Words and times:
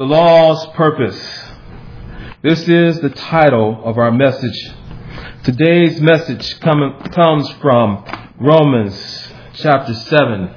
The 0.00 0.06
law's 0.06 0.64
purpose. 0.68 1.20
This 2.40 2.66
is 2.66 3.00
the 3.00 3.10
title 3.10 3.82
of 3.84 3.98
our 3.98 4.10
message. 4.10 4.72
Today's 5.44 6.00
message 6.00 6.58
come, 6.60 7.02
comes 7.12 7.52
from 7.60 8.06
Romans 8.40 9.28
chapter 9.52 9.92
7. 9.92 10.54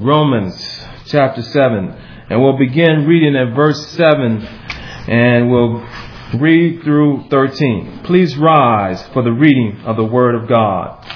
Romans 0.00 0.84
chapter 1.06 1.40
7. 1.40 1.96
And 2.30 2.42
we'll 2.42 2.58
begin 2.58 3.06
reading 3.06 3.36
at 3.36 3.54
verse 3.54 3.86
7 3.92 4.44
and 5.06 5.48
we'll 5.52 5.86
read 6.40 6.82
through 6.82 7.28
13. 7.30 8.00
Please 8.02 8.36
rise 8.36 9.00
for 9.12 9.22
the 9.22 9.30
reading 9.30 9.82
of 9.82 9.96
the 9.98 10.04
Word 10.04 10.34
of 10.34 10.48
God. 10.48 11.06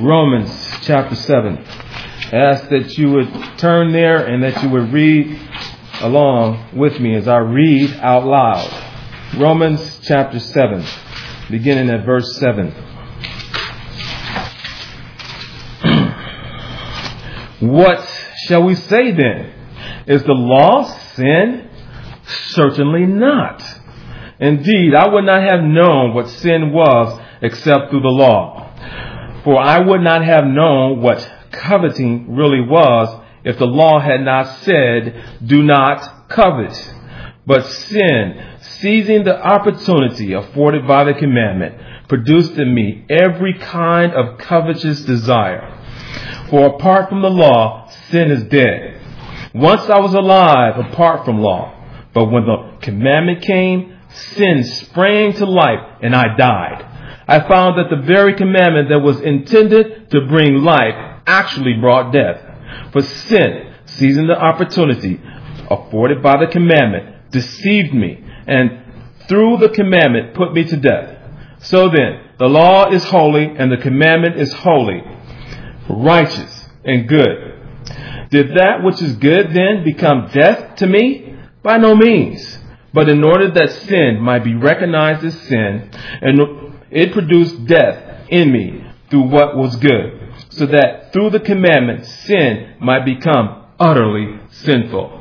Romans 0.00 0.52
chapter 0.82 1.16
7. 1.16 1.77
Ask 2.32 2.68
that 2.68 2.96
you 2.98 3.10
would 3.12 3.32
turn 3.56 3.92
there 3.92 4.26
and 4.26 4.42
that 4.42 4.62
you 4.62 4.68
would 4.68 4.92
read 4.92 5.40
along 6.02 6.76
with 6.76 7.00
me 7.00 7.16
as 7.16 7.26
I 7.26 7.38
read 7.38 7.94
out 7.94 8.26
loud. 8.26 8.70
Romans 9.38 10.00
chapter 10.02 10.38
7, 10.38 10.84
beginning 11.50 11.88
at 11.88 12.04
verse 12.04 12.36
7. 12.36 12.70
what 17.60 18.06
shall 18.44 18.62
we 18.62 18.74
say 18.74 19.12
then? 19.12 19.54
Is 20.06 20.22
the 20.24 20.32
law 20.32 20.84
sin? 21.14 21.70
Certainly 22.48 23.06
not. 23.06 23.62
Indeed, 24.38 24.94
I 24.94 25.08
would 25.08 25.24
not 25.24 25.42
have 25.42 25.62
known 25.62 26.12
what 26.12 26.28
sin 26.28 26.74
was 26.74 27.18
except 27.40 27.88
through 27.88 28.02
the 28.02 28.08
law. 28.08 28.70
For 29.44 29.58
I 29.58 29.78
would 29.78 30.02
not 30.02 30.22
have 30.22 30.44
known 30.44 31.00
what 31.00 31.26
coveting 31.58 32.34
really 32.34 32.60
was 32.60 33.24
if 33.44 33.58
the 33.58 33.66
law 33.66 34.00
had 34.00 34.22
not 34.22 34.62
said, 34.62 35.40
do 35.44 35.62
not 35.62 36.28
covet. 36.28 36.94
But 37.46 37.64
sin, 37.64 38.58
seizing 38.60 39.24
the 39.24 39.40
opportunity 39.40 40.34
afforded 40.34 40.86
by 40.86 41.04
the 41.04 41.14
commandment, 41.14 41.76
produced 42.08 42.58
in 42.58 42.74
me 42.74 43.06
every 43.08 43.54
kind 43.54 44.12
of 44.12 44.38
covetous 44.38 45.00
desire. 45.02 45.74
For 46.50 46.66
apart 46.66 47.08
from 47.08 47.22
the 47.22 47.30
law, 47.30 47.88
sin 48.10 48.30
is 48.30 48.44
dead. 48.44 49.00
Once 49.54 49.88
I 49.88 49.98
was 49.98 50.14
alive 50.14 50.78
apart 50.78 51.24
from 51.24 51.40
law, 51.40 51.74
but 52.12 52.26
when 52.26 52.44
the 52.44 52.78
commandment 52.82 53.42
came, 53.42 53.98
sin 54.10 54.64
sprang 54.64 55.32
to 55.34 55.46
life 55.46 56.00
and 56.02 56.14
I 56.14 56.36
died. 56.36 56.84
I 57.26 57.46
found 57.48 57.78
that 57.78 57.90
the 57.90 58.02
very 58.02 58.34
commandment 58.34 58.88
that 58.88 59.00
was 59.00 59.20
intended 59.20 60.10
to 60.10 60.26
bring 60.26 60.64
life 60.64 61.07
actually 61.28 61.74
brought 61.74 62.12
death. 62.12 62.40
For 62.92 63.02
sin, 63.02 63.74
seizing 63.84 64.26
the 64.26 64.38
opportunity 64.38 65.20
afforded 65.70 66.22
by 66.22 66.36
the 66.38 66.50
commandment, 66.50 67.30
deceived 67.30 67.94
me 67.94 68.24
and 68.46 68.84
through 69.28 69.58
the 69.58 69.68
commandment 69.68 70.34
put 70.34 70.54
me 70.54 70.64
to 70.64 70.76
death. 70.76 71.16
So 71.60 71.88
then, 71.88 72.30
the 72.38 72.48
law 72.48 72.90
is 72.90 73.04
holy 73.04 73.44
and 73.44 73.70
the 73.70 73.76
commandment 73.76 74.40
is 74.40 74.52
holy, 74.54 75.02
righteous 75.88 76.68
and 76.84 77.06
good. 77.06 77.58
Did 78.30 78.50
that 78.56 78.82
which 78.82 79.02
is 79.02 79.16
good 79.16 79.52
then 79.52 79.84
become 79.84 80.30
death 80.32 80.76
to 80.76 80.86
me? 80.86 81.36
By 81.62 81.78
no 81.78 81.94
means. 81.94 82.58
But 82.92 83.08
in 83.08 83.22
order 83.24 83.50
that 83.50 83.70
sin 83.70 84.20
might 84.20 84.44
be 84.44 84.54
recognized 84.54 85.24
as 85.24 85.38
sin 85.42 85.90
and 86.22 86.40
it 86.90 87.12
produced 87.12 87.66
death 87.66 88.28
in 88.28 88.50
me 88.52 88.84
through 89.10 89.28
what 89.28 89.56
was 89.56 89.76
good, 89.76 90.17
so 90.58 90.66
that 90.66 91.12
through 91.12 91.30
the 91.30 91.40
commandment 91.40 92.04
sin 92.04 92.74
might 92.80 93.04
become 93.04 93.64
utterly 93.78 94.40
sinful. 94.50 95.14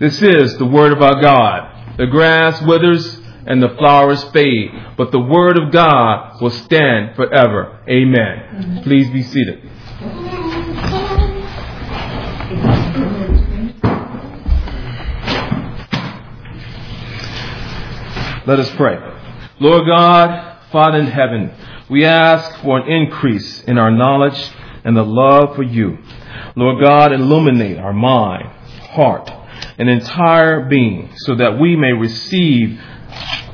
This 0.00 0.20
is 0.20 0.58
the 0.58 0.66
word 0.66 0.92
of 0.92 1.00
our 1.00 1.20
God. 1.20 1.96
The 1.96 2.08
grass 2.08 2.60
withers 2.62 3.20
and 3.46 3.62
the 3.62 3.68
flowers 3.76 4.24
fade, 4.24 4.70
but 4.96 5.12
the 5.12 5.20
word 5.20 5.56
of 5.56 5.70
God 5.70 6.40
will 6.40 6.50
stand 6.50 7.14
forever. 7.14 7.80
Amen. 7.88 8.82
Please 8.82 9.08
be 9.10 9.22
seated. 9.22 9.70
Let 18.44 18.58
us 18.58 18.70
pray. 18.74 18.98
Lord 19.60 19.86
God, 19.86 20.58
Father 20.72 20.98
in 20.98 21.06
heaven, 21.06 21.52
we 21.92 22.06
ask 22.06 22.58
for 22.62 22.78
an 22.78 22.88
increase 22.88 23.62
in 23.64 23.76
our 23.76 23.90
knowledge 23.90 24.50
and 24.82 24.96
the 24.96 25.02
love 25.02 25.54
for 25.54 25.62
you. 25.62 25.98
Lord 26.56 26.82
God, 26.82 27.12
illuminate 27.12 27.76
our 27.76 27.92
mind, 27.92 28.46
heart, 28.92 29.30
and 29.76 29.90
entire 29.90 30.64
being 30.70 31.12
so 31.16 31.34
that 31.34 31.60
we 31.60 31.76
may 31.76 31.92
receive 31.92 32.80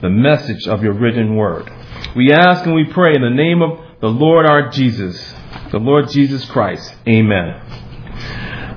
the 0.00 0.08
message 0.08 0.68
of 0.68 0.84
your 0.84 0.92
written 0.92 1.34
word. 1.34 1.68
We 2.14 2.32
ask 2.32 2.64
and 2.64 2.76
we 2.76 2.84
pray 2.84 3.16
in 3.16 3.22
the 3.22 3.28
name 3.28 3.60
of 3.60 3.80
the 4.00 4.06
Lord 4.06 4.46
our 4.46 4.70
Jesus, 4.70 5.34
the 5.72 5.78
Lord 5.78 6.08
Jesus 6.08 6.44
Christ. 6.44 6.94
Amen. 7.08 7.60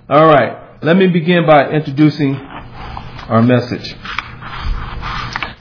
All 0.09 0.25
right. 0.25 0.83
Let 0.83 0.97
me 0.97 1.05
begin 1.05 1.45
by 1.45 1.69
introducing 1.69 2.33
our 2.35 3.43
message. 3.43 3.95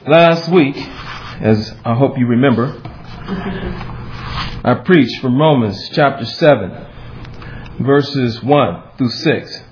Last 0.09 0.50
week, 0.50 0.78
as 0.78 1.75
I 1.84 1.94
hope 1.94 2.17
you 2.17 2.27
remember. 2.27 2.90
I 3.33 4.83
preached 4.85 5.21
from 5.21 5.39
Romans 5.39 5.89
chapter 5.93 6.25
7, 6.25 6.87
verses 7.79 8.43
1 8.43 8.83
through 8.99 9.09
6. 9.09 9.63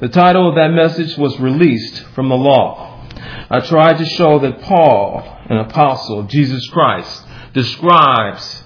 The 0.00 0.08
title 0.08 0.50
of 0.50 0.56
that 0.56 0.68
message 0.68 1.16
was 1.16 1.40
Released 1.40 2.02
from 2.14 2.28
the 2.28 2.36
Law. 2.36 3.08
I 3.48 3.60
tried 3.60 3.96
to 3.98 4.04
show 4.04 4.38
that 4.40 4.60
Paul, 4.60 5.22
an 5.48 5.56
apostle 5.56 6.20
of 6.20 6.28
Jesus 6.28 6.68
Christ, 6.68 7.24
describes 7.54 8.64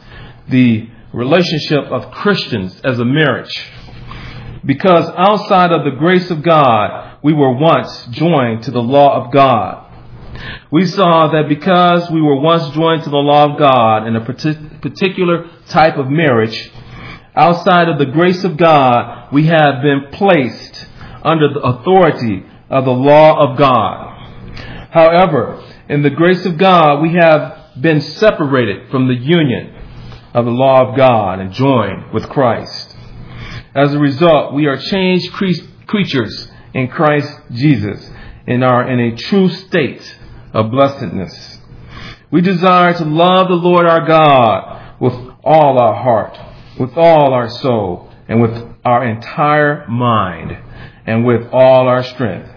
the 0.48 0.88
relationship 1.12 1.84
of 1.84 2.10
Christians 2.10 2.80
as 2.82 2.98
a 2.98 3.04
marriage. 3.04 3.70
Because 4.64 5.08
outside 5.16 5.70
of 5.70 5.84
the 5.84 5.96
grace 5.96 6.28
of 6.32 6.42
God, 6.42 7.18
we 7.22 7.32
were 7.32 7.56
once 7.56 8.06
joined 8.06 8.64
to 8.64 8.72
the 8.72 8.82
law 8.82 9.24
of 9.24 9.32
God 9.32 9.85
we 10.70 10.86
saw 10.86 11.28
that 11.32 11.48
because 11.48 12.10
we 12.10 12.20
were 12.20 12.40
once 12.40 12.74
joined 12.74 13.04
to 13.04 13.10
the 13.10 13.16
law 13.16 13.52
of 13.52 13.58
God 13.58 14.06
in 14.06 14.16
a 14.16 14.24
particular 14.24 15.50
type 15.68 15.96
of 15.96 16.08
marriage, 16.08 16.70
outside 17.34 17.88
of 17.88 17.98
the 17.98 18.06
grace 18.06 18.44
of 18.44 18.56
God, 18.56 19.32
we 19.32 19.46
have 19.46 19.82
been 19.82 20.06
placed 20.12 20.86
under 21.22 21.52
the 21.52 21.60
authority 21.60 22.44
of 22.70 22.84
the 22.84 22.90
law 22.90 23.38
of 23.38 23.58
God. 23.58 24.12
However, 24.90 25.62
in 25.88 26.02
the 26.02 26.10
grace 26.10 26.44
of 26.46 26.58
God, 26.58 27.00
we 27.02 27.14
have 27.14 27.80
been 27.80 28.00
separated 28.00 28.90
from 28.90 29.08
the 29.08 29.14
union 29.14 29.74
of 30.34 30.44
the 30.44 30.50
law 30.50 30.88
of 30.88 30.96
God 30.96 31.38
and 31.38 31.52
joined 31.52 32.12
with 32.12 32.28
Christ. 32.28 32.96
As 33.74 33.92
a 33.92 33.98
result, 33.98 34.54
we 34.54 34.66
are 34.66 34.78
changed 34.78 35.32
creatures 35.32 36.50
in 36.72 36.88
Christ 36.88 37.30
Jesus 37.52 38.10
and 38.46 38.64
are 38.64 38.88
in 38.88 39.00
a 39.00 39.16
true 39.16 39.48
state 39.48 40.15
of 40.56 40.70
blessedness. 40.70 41.58
We 42.30 42.40
desire 42.40 42.94
to 42.94 43.04
love 43.04 43.48
the 43.48 43.54
Lord 43.54 43.84
our 43.84 44.06
God 44.06 44.98
with 44.98 45.12
all 45.44 45.78
our 45.78 46.02
heart, 46.02 46.38
with 46.80 46.96
all 46.96 47.34
our 47.34 47.50
soul, 47.50 48.10
and 48.26 48.40
with 48.40 48.64
our 48.82 49.06
entire 49.06 49.86
mind, 49.86 50.56
and 51.04 51.26
with 51.26 51.46
all 51.52 51.86
our 51.88 52.02
strength. 52.02 52.50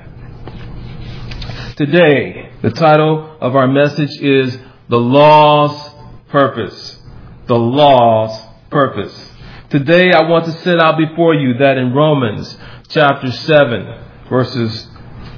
Today, 1.76 2.54
the 2.62 2.72
title 2.72 3.38
of 3.42 3.58
our 3.58 3.68
message 3.68 4.18
is 4.22 4.58
The 4.88 5.00
Law's 5.00 5.94
Purpose. 6.30 7.02
The 7.48 7.60
Law's 7.60 8.48
Purpose. 8.72 9.34
Today, 9.70 10.14
I 10.14 10.22
want 10.22 10.46
to 10.46 10.54
set 10.62 10.80
out 10.80 10.98
before 10.98 11.34
you 11.34 11.56
that 11.60 11.78
in 11.78 11.94
Romans 11.94 12.58
chapter 12.88 13.30
7, 13.30 14.04
verses 14.30 14.88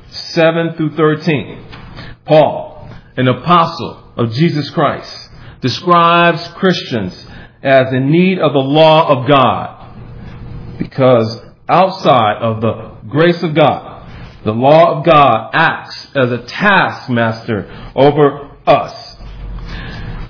7 0.10 0.75
through 0.75 0.96
13, 0.96 1.71
Paul, 2.31 2.89
an 3.18 3.28
apostle 3.28 4.13
of 4.16 4.31
Jesus 4.31 4.69
Christ, 4.69 5.30
describes 5.60 6.48
Christians 6.54 7.28
as 7.62 7.92
in 7.92 8.10
need 8.10 8.39
of 8.39 8.54
the 8.54 8.60
law 8.60 9.10
of 9.10 9.28
God 9.28 10.78
because 10.78 11.42
outside 11.68 12.38
of 12.42 12.62
the 12.62 12.95
grace 13.10 13.44
of 13.44 13.54
God, 13.54 14.10
the 14.45 14.54
law 14.54 14.98
of 14.98 15.06
God 15.06 15.50
acts 15.54 16.07
as 16.16 16.31
a 16.31 16.45
taskmaster 16.45 17.92
over 17.98 18.50
us. 18.66 19.11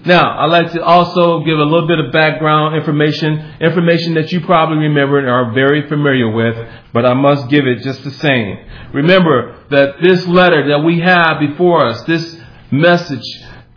Now, 0.06 0.40
I'd 0.40 0.52
like 0.52 0.72
to 0.74 0.84
also 0.84 1.44
give 1.44 1.60
a 1.60 1.64
little 1.64 1.88
bit 1.88 2.00
of 2.00 2.12
background 2.12 2.76
information, 2.76 3.56
information 3.62 4.16
that 4.16 4.32
you 4.32 4.42
probably 4.42 4.78
remember 4.78 5.20
and 5.20 5.30
are 5.30 5.54
very 5.54 5.88
familiar 5.88 6.30
with, 6.32 6.56
but 6.92 7.06
I 7.06 7.14
must 7.14 7.50
give 7.50 7.68
it 7.68 7.84
just 7.84 8.04
the 8.04 8.12
same. 8.12 8.58
Remember 8.94 9.64
that 9.70 10.02
this 10.02 10.26
letter 10.28 10.70
that 10.70 10.80
we 10.80 11.00
have 11.02 11.40
before 11.40 11.86
us, 11.86 12.04
this 12.04 12.40
message 12.72 13.26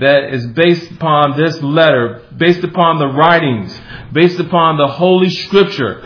that 0.01 0.33
is 0.33 0.47
based 0.47 0.91
upon 0.93 1.37
this 1.37 1.61
letter, 1.63 2.23
based 2.37 2.65
upon 2.65 2.99
the 2.99 3.07
writings, 3.07 3.79
based 4.13 4.41
upon 4.41 4.79
the 4.79 4.89
Holy 4.89 5.31
Scripture, 5.31 6.01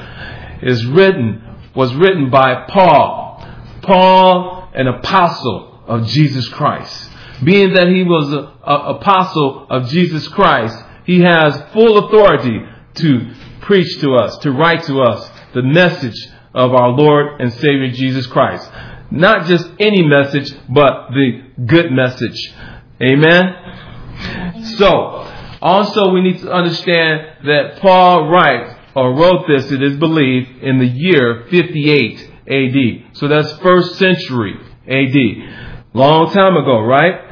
is 0.63 0.85
written 0.85 1.45
was 1.79 1.95
written 1.95 2.29
by 2.29 2.67
Paul. 2.69 3.47
Paul, 3.83 4.69
an 4.75 4.89
apostle 4.89 5.81
of 5.87 6.07
Jesus 6.07 6.49
Christ. 6.49 7.08
Being 7.43 7.75
that 7.75 7.89
he 7.89 8.03
was 8.03 8.33
an 8.33 8.49
apostle 8.97 9.67
of 9.71 9.89
Jesus 9.89 10.27
Christ, 10.29 10.77
he 11.05 11.21
has 11.21 11.63
full 11.73 12.07
authority 12.07 12.61
to 12.97 13.35
preach 13.61 14.01
to 14.01 14.15
us, 14.15 14.39
to 14.39 14.51
write 14.51 14.85
to 14.85 15.01
us 15.01 15.31
the 15.55 15.63
message 15.63 16.29
of 16.55 16.73
our 16.73 16.89
Lord 16.91 17.41
and 17.41 17.53
Savior 17.53 17.91
Jesus 17.91 18.27
Christ. 18.27 18.69
Not 19.11 19.47
just 19.47 19.69
any 19.79 20.03
message, 20.03 20.53
but 20.69 21.11
the 21.11 21.43
good 21.65 21.93
message. 21.93 22.53
Amen? 23.01 24.65
So, 24.77 25.31
also 25.63 26.11
we 26.13 26.23
need 26.23 26.41
to 26.41 26.53
understand 26.53 27.47
that 27.47 27.79
Paul 27.81 28.29
writes 28.29 28.75
or 28.95 29.15
wrote 29.15 29.47
this, 29.47 29.71
it 29.71 29.83
is 29.83 29.97
believed, 29.97 30.63
in 30.63 30.79
the 30.79 30.87
year 30.87 31.47
58 31.51 32.31
AD. 32.49 33.17
So 33.17 33.29
that's 33.29 33.53
first 33.59 33.97
century 33.97 34.55
AD. 34.89 35.95
Long 35.95 36.31
time 36.33 36.57
ago, 36.57 36.81
right? 36.81 37.28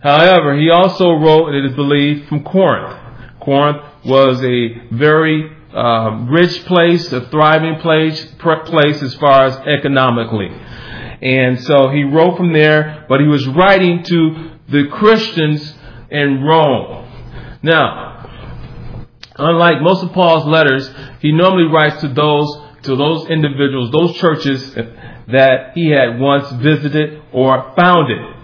However, 0.00 0.56
he 0.56 0.70
also 0.70 1.12
wrote, 1.12 1.54
it 1.54 1.64
is 1.64 1.74
believed, 1.74 2.28
from 2.28 2.44
Corinth. 2.44 2.96
Corinth 3.40 3.82
was 4.04 4.42
a 4.44 4.88
very 4.92 5.50
uh, 5.74 6.26
rich 6.30 6.64
place, 6.66 7.12
a 7.12 7.28
thriving 7.28 7.80
place, 7.80 8.24
place 8.38 9.02
as 9.02 9.14
far 9.14 9.46
as 9.46 9.56
economically. 9.66 10.48
And 11.20 11.60
so 11.64 11.88
he 11.90 12.04
wrote 12.04 12.36
from 12.36 12.52
there, 12.52 13.06
but 13.08 13.20
he 13.20 13.26
was 13.26 13.46
writing 13.48 14.04
to 14.04 14.50
the 14.68 14.86
Christians 14.92 15.74
in 16.10 16.44
Rome. 16.44 17.06
Now, 17.62 18.30
unlike 19.36 19.82
most 19.82 20.04
of 20.04 20.12
Paul's 20.12 20.46
letters, 20.46 20.88
he 21.20 21.32
normally 21.32 21.70
writes 21.72 22.00
to 22.02 22.08
those 22.08 22.62
to 22.82 22.94
those 22.94 23.26
individuals, 23.26 23.90
those 23.90 24.16
churches 24.18 24.74
that 24.74 25.72
he 25.74 25.90
had 25.90 26.20
once 26.20 26.48
visited 26.52 27.20
or 27.32 27.72
founded. 27.76 28.37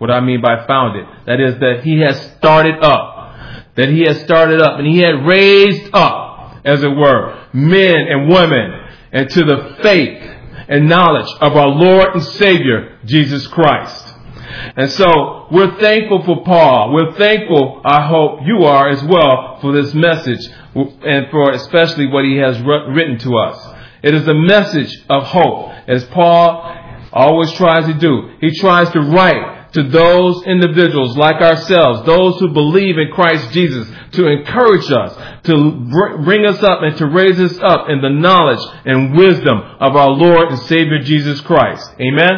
What 0.00 0.10
I 0.10 0.20
mean 0.20 0.40
by 0.40 0.66
founded, 0.66 1.04
that 1.26 1.40
is 1.40 1.58
that 1.60 1.82
he 1.84 2.00
has 2.00 2.18
started 2.38 2.82
up, 2.82 3.34
that 3.76 3.90
he 3.90 4.00
has 4.06 4.18
started 4.22 4.60
up, 4.62 4.78
and 4.78 4.86
he 4.88 4.98
had 4.98 5.26
raised 5.26 5.90
up, 5.92 6.56
as 6.64 6.82
it 6.82 6.88
were, 6.88 7.46
men 7.52 7.94
and 8.08 8.28
women 8.28 8.80
into 9.12 9.44
the 9.44 9.76
faith 9.82 10.22
and 10.68 10.88
knowledge 10.88 11.30
of 11.42 11.54
our 11.54 11.68
Lord 11.68 12.14
and 12.14 12.22
Savior, 12.22 12.98
Jesus 13.04 13.46
Christ. 13.48 14.14
And 14.74 14.90
so 14.90 15.48
we're 15.50 15.78
thankful 15.78 16.24
for 16.24 16.44
Paul. 16.44 16.94
We're 16.94 17.12
thankful, 17.12 17.82
I 17.84 18.06
hope 18.06 18.40
you 18.46 18.64
are 18.64 18.88
as 18.88 19.04
well, 19.04 19.58
for 19.60 19.72
this 19.72 19.92
message 19.92 20.48
and 20.74 21.30
for 21.30 21.50
especially 21.50 22.06
what 22.06 22.24
he 22.24 22.36
has 22.36 22.58
written 22.62 23.18
to 23.18 23.36
us. 23.36 23.76
It 24.02 24.14
is 24.14 24.26
a 24.26 24.34
message 24.34 24.96
of 25.10 25.24
hope, 25.24 25.72
as 25.86 26.04
Paul 26.04 26.74
always 27.12 27.52
tries 27.52 27.84
to 27.84 27.94
do. 27.94 28.30
He 28.40 28.58
tries 28.58 28.90
to 28.92 29.00
write 29.00 29.59
to 29.72 29.88
those 29.88 30.44
individuals 30.46 31.16
like 31.16 31.36
ourselves, 31.36 32.04
those 32.06 32.38
who 32.40 32.52
believe 32.52 32.98
in 32.98 33.12
Christ 33.12 33.52
Jesus, 33.52 33.88
to 34.12 34.26
encourage 34.26 34.90
us, 34.90 35.42
to 35.44 36.16
bring 36.24 36.44
us 36.44 36.62
up 36.62 36.82
and 36.82 36.96
to 36.98 37.06
raise 37.06 37.40
us 37.40 37.58
up 37.62 37.88
in 37.88 38.00
the 38.00 38.10
knowledge 38.10 38.60
and 38.84 39.16
wisdom 39.16 39.58
of 39.58 39.96
our 39.96 40.10
Lord 40.10 40.48
and 40.48 40.58
Savior 40.60 40.98
Jesus 40.98 41.40
Christ. 41.40 41.88
Amen? 42.00 42.30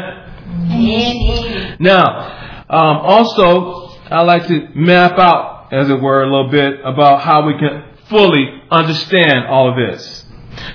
Amen. 0.70 1.76
Now, 1.80 2.64
um, 2.68 2.96
also, 2.98 3.98
I 4.10 4.22
like 4.22 4.46
to 4.48 4.68
map 4.74 5.18
out, 5.18 5.72
as 5.72 5.88
it 5.88 6.00
were, 6.00 6.22
a 6.22 6.26
little 6.26 6.50
bit 6.50 6.80
about 6.84 7.22
how 7.22 7.46
we 7.46 7.54
can 7.58 7.84
fully 8.08 8.46
understand 8.70 9.46
all 9.48 9.70
of 9.70 9.76
this. 9.76 10.26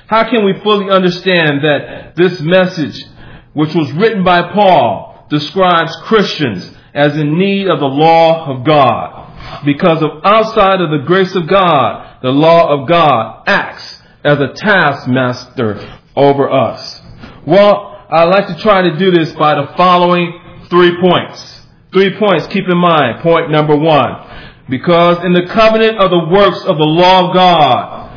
How 0.06 0.28
can 0.28 0.44
we 0.44 0.58
fully 0.60 0.90
understand 0.90 1.62
that 1.62 2.14
this 2.16 2.40
message, 2.40 3.04
which 3.52 3.74
was 3.74 3.92
written 3.92 4.24
by 4.24 4.42
Paul, 4.52 5.07
describes 5.30 5.94
Christians 6.04 6.72
as 6.94 7.16
in 7.16 7.38
need 7.38 7.68
of 7.68 7.80
the 7.80 7.86
law 7.86 8.46
of 8.54 8.64
God? 8.64 9.64
Because 9.64 10.02
of 10.02 10.10
outside 10.24 10.80
of 10.80 10.90
the 10.90 11.04
grace 11.06 11.34
of 11.34 11.48
God, 11.48 12.18
the 12.22 12.30
law 12.30 12.80
of 12.80 12.88
God 12.88 13.44
acts 13.46 14.02
as 14.24 14.40
a 14.40 14.52
taskmaster 14.54 16.00
over 16.16 16.50
us. 16.50 17.00
Well, 17.46 18.06
I 18.10 18.24
like 18.24 18.48
to 18.48 18.58
try 18.58 18.82
to 18.82 18.96
do 18.96 19.10
this 19.10 19.32
by 19.32 19.54
the 19.54 19.72
following 19.76 20.66
three 20.68 20.96
points. 21.00 21.62
Three 21.92 22.18
points, 22.18 22.46
keep 22.48 22.68
in 22.68 22.76
mind. 22.76 23.22
Point 23.22 23.50
number 23.50 23.76
one. 23.76 24.66
Because 24.68 25.24
in 25.24 25.32
the 25.32 25.46
covenant 25.46 25.98
of 25.98 26.10
the 26.10 26.28
works 26.30 26.60
of 26.64 26.76
the 26.76 26.84
law 26.84 27.28
of 27.28 27.34
God, 27.34 28.08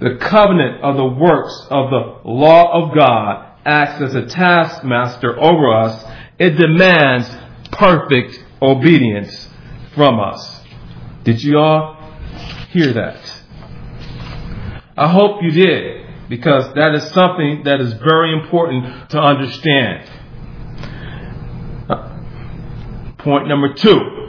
the 0.00 0.16
covenant 0.20 0.82
of 0.82 0.96
the 0.96 1.04
works 1.04 1.66
of 1.70 1.90
the 1.90 2.20
law 2.28 2.82
of 2.82 2.94
God 2.94 3.53
acts 3.64 4.00
as 4.02 4.14
a 4.14 4.26
taskmaster 4.26 5.38
over 5.40 5.74
us. 5.74 6.04
It 6.38 6.50
demands 6.50 7.30
perfect 7.72 8.44
obedience 8.60 9.48
from 9.94 10.20
us. 10.20 10.60
Did 11.24 11.42
you 11.42 11.58
all 11.58 11.96
hear 12.70 12.92
that? 12.92 13.42
I 14.96 15.08
hope 15.08 15.42
you 15.42 15.50
did 15.50 16.06
because 16.28 16.72
that 16.74 16.94
is 16.94 17.04
something 17.12 17.64
that 17.64 17.80
is 17.80 17.92
very 17.94 18.32
important 18.32 19.10
to 19.10 19.20
understand. 19.20 20.10
Point 23.18 23.48
number 23.48 23.72
two. 23.72 24.24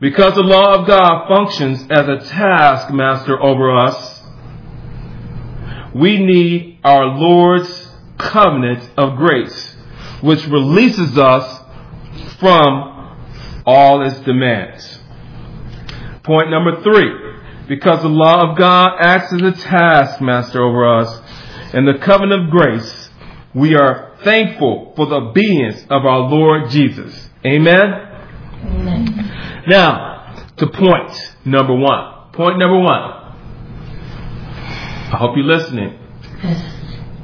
Because 0.00 0.34
the 0.34 0.42
law 0.42 0.74
of 0.74 0.86
God 0.86 1.28
functions 1.28 1.86
as 1.90 2.08
a 2.08 2.18
taskmaster 2.28 3.40
over 3.40 3.76
us, 3.76 4.22
we 5.94 6.18
need 6.18 6.78
our 6.84 7.06
Lord's 7.06 7.87
covenant 8.18 8.90
of 8.96 9.16
grace, 9.16 9.74
which 10.20 10.46
releases 10.46 11.16
us 11.16 11.62
from 12.38 13.16
all 13.64 14.02
its 14.02 14.18
demands. 14.20 14.98
Point 16.22 16.50
number 16.50 16.82
three 16.82 17.28
because 17.68 18.00
the 18.00 18.08
law 18.08 18.50
of 18.50 18.58
God 18.58 18.96
acts 18.98 19.32
as 19.32 19.42
a 19.42 19.52
taskmaster 19.52 20.62
over 20.62 21.00
us. 21.00 21.20
In 21.74 21.84
the 21.84 21.98
covenant 21.98 22.46
of 22.46 22.50
grace, 22.50 23.10
we 23.54 23.74
are 23.74 24.16
thankful 24.24 24.94
for 24.96 25.06
the 25.06 25.16
obedience 25.16 25.82
of 25.90 26.06
our 26.06 26.20
Lord 26.20 26.70
Jesus. 26.70 27.28
Amen? 27.44 27.92
Amen. 28.64 29.64
Now, 29.68 30.46
to 30.56 30.66
point 30.66 31.36
number 31.44 31.74
one. 31.74 32.32
Point 32.32 32.58
number 32.58 32.78
one. 32.78 33.02
I 35.10 35.16
hope 35.18 35.36
you're 35.36 35.44
listening. 35.44 35.98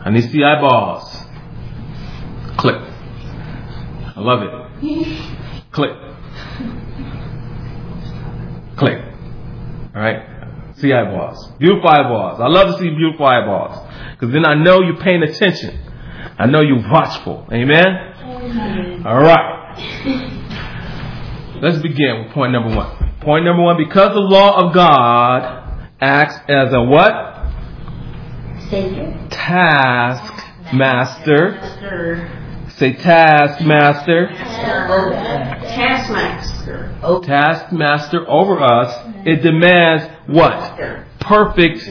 I 0.05 0.11
need 0.11 0.21
to 0.21 0.29
see 0.29 0.45
eyeballs. 0.45 1.17
Click. 2.59 2.77
I 2.77 4.21
love 4.21 4.43
it. 4.43 4.51
Click. 5.73 5.91
Click. 8.77 8.99
All 9.95 10.03
right. 10.03 10.75
See 10.77 10.93
eyeballs. 10.93 11.53
Beautiful 11.59 11.89
eyeballs. 11.89 12.39
I 12.39 12.49
love 12.49 12.75
to 12.75 12.79
see 12.83 12.91
beautiful 12.91 13.27
eyeballs. 13.27 13.91
Because 14.13 14.33
then 14.33 14.45
I 14.45 14.55
know 14.55 14.83
you're 14.83 14.99
paying 14.99 15.23
attention. 15.23 15.81
I 16.39 16.47
know 16.47 16.61
you're 16.61 16.87
watchful. 16.91 17.47
Amen? 17.51 17.87
Amen. 17.87 19.07
All 19.07 19.21
right. 19.21 19.65
Let's 21.63 21.79
begin 21.79 22.25
with 22.25 22.33
point 22.33 22.53
number 22.53 22.77
one. 22.77 23.21
Point 23.21 23.45
number 23.47 23.63
one, 23.63 23.79
because 23.79 24.13
the 24.13 24.21
law 24.21 24.67
of 24.67 24.75
God 24.75 25.89
acts 26.01 26.37
as 26.49 26.73
a 26.75 26.83
what? 26.83 27.49
Savior. 28.69 29.24
Task 29.35 30.33
master. 30.73 31.61
Say 32.77 32.95
taskmaster. 32.95 34.29
Taskmaster. 35.67 36.99
Taskmaster 37.25 38.29
over 38.29 38.63
us. 38.63 38.95
It 39.27 39.43
demands 39.43 40.05
what? 40.27 40.79
Perfect 41.21 41.89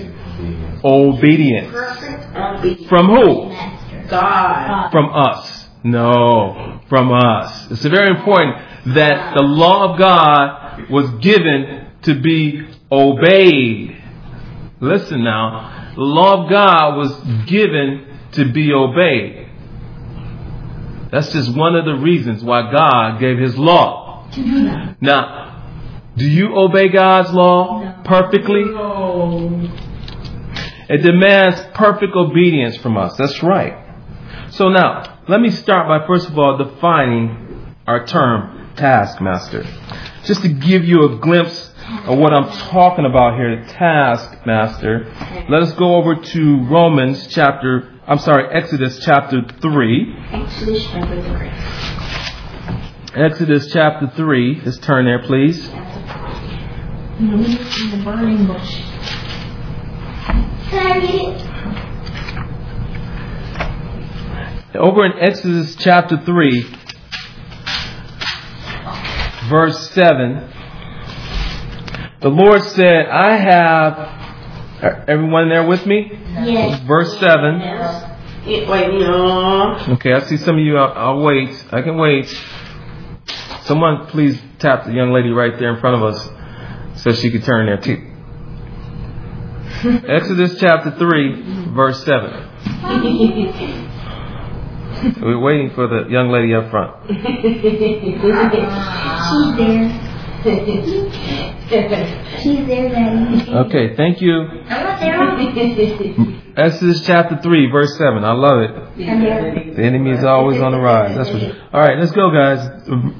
obedience. 0.84 1.72
From 2.90 3.08
who? 3.08 3.50
God. 4.10 4.90
From 4.92 5.10
us. 5.14 5.68
No, 5.86 6.80
from 6.88 7.12
us. 7.12 7.72
It's 7.72 7.84
very 7.86 8.10
important 8.10 8.56
that 8.96 9.34
the 9.36 9.44
law 9.44 9.92
of 9.92 10.00
God 10.00 10.90
was 10.90 11.10
given 11.22 11.88
to 12.04 12.16
be 12.20 12.68
obeyed. 12.92 14.02
Listen 14.80 15.24
now. 15.24 15.73
The 15.96 16.02
law 16.02 16.44
of 16.44 16.50
God 16.50 16.98
was 16.98 17.46
given 17.46 18.18
to 18.34 18.52
be 18.52 18.74
obeyed. 18.74 19.48
That's 21.12 21.32
just 21.32 21.56
one 21.56 21.76
of 21.76 21.86
the 21.86 21.96
reasons 21.96 22.44
why 22.44 22.72
God 22.72 23.20
gave 23.20 23.38
His 23.38 23.56
law. 23.58 24.28
Now, 25.00 25.44
do 26.18 26.28
you 26.28 26.58
obey 26.58 26.90
God's 26.90 27.32
law 27.32 28.02
perfectly? 28.04 28.64
No. 28.64 29.70
It 30.90 30.98
demands 30.98 31.62
perfect 31.76 32.16
obedience 32.16 32.78
from 32.78 32.98
us. 32.98 33.16
That's 33.18 33.42
right. 33.44 33.78
So 34.52 34.70
now, 34.70 35.20
let 35.28 35.40
me 35.40 35.50
start 35.52 35.88
by 35.88 36.06
first 36.08 36.30
of 36.30 36.38
all 36.38 36.58
defining 36.58 37.76
our 37.88 38.06
term 38.06 38.72
taskmaster. 38.76 39.66
Just 40.24 40.42
to 40.42 40.50
give 40.50 40.86
you 40.86 41.04
a 41.04 41.18
glimpse 41.18 41.73
of 42.06 42.18
what 42.18 42.34
I'm 42.34 42.50
talking 42.70 43.06
about 43.06 43.36
here, 43.36 43.64
taskmaster, 43.70 45.06
let 45.50 45.64
us 45.64 45.74
go 45.74 45.96
over 45.96 46.16
to 46.16 46.64
Romans 46.66 47.28
chapter, 47.28 47.92
I'm 48.08 48.20
sorry, 48.20 48.54
Exodus 48.54 49.00
chapter 49.04 49.42
3. 49.62 50.16
Exodus 50.32 50.84
chapter 50.86 51.22
3. 51.22 51.50
Exodus 53.24 53.72
chapter 53.72 54.08
3. 54.16 54.62
Let's 54.66 54.78
turn 54.80 55.06
there, 55.06 55.22
please. 55.22 55.70
The 57.20 58.02
burning 58.04 58.48
bush. 58.48 58.82
Over 64.76 65.06
in 65.06 65.20
Exodus 65.20 65.76
chapter 65.76 66.18
3, 66.18 66.62
verse 69.48 69.92
7, 69.92 70.52
the 72.24 72.30
Lord 72.30 72.64
said, 72.64 73.06
I 73.08 73.36
have, 73.36 75.10
everyone 75.10 75.50
there 75.50 75.68
with 75.68 75.86
me? 75.86 76.10
Yes. 76.10 76.80
Verse 76.88 77.20
7. 77.20 77.60
Wait, 78.46 78.68
no. 78.68 79.78
Okay, 79.90 80.14
I 80.14 80.22
see 80.22 80.38
some 80.38 80.56
of 80.58 80.64
you. 80.64 80.78
I'll, 80.78 81.18
I'll 81.18 81.22
wait. 81.22 81.50
I 81.72 81.82
can 81.82 81.98
wait. 81.98 82.28
Someone 83.64 84.08
please 84.08 84.42
tap 84.60 84.86
the 84.86 84.94
young 84.94 85.12
lady 85.12 85.32
right 85.32 85.60
there 85.60 85.74
in 85.76 85.82
front 85.82 86.02
of 86.02 86.14
us 86.14 86.30
so 87.02 87.12
she 87.12 87.30
can 87.30 87.42
turn 87.42 87.66
there 87.66 87.82
too. 87.82 88.02
Exodus 90.08 90.58
chapter 90.60 90.92
3, 90.92 91.74
verse 91.74 92.06
7. 92.06 92.50
We're 95.22 95.40
waiting 95.40 95.72
for 95.72 95.88
the 95.88 96.06
young 96.10 96.30
lady 96.30 96.54
up 96.54 96.70
front. 96.72 97.10
She's 99.28 99.58
there. 99.58 100.03
She's 100.44 100.52
there, 102.68 102.90
Daddy. 102.90 103.50
Okay, 103.50 103.96
thank 103.96 104.22
you. 104.22 104.42
I'm 104.68 104.84
not 104.84 105.00
there. 105.00 105.14
Exodus 106.58 107.06
chapter 107.06 107.40
3, 107.42 107.72
verse 107.72 107.98
7. 107.98 108.24
I 108.24 108.34
love 108.34 108.60
it. 108.62 108.98
The 108.98 109.84
enemy 109.84 110.12
is 110.12 110.24
always 110.24 110.60
on 110.62 110.74
the 110.74 110.80
rise. 110.80 111.16
That's 111.16 111.32
what. 111.32 111.44
All 111.74 111.80
right, 111.80 111.98
let's 111.98 112.12
go, 112.12 112.30
guys. 112.30 112.60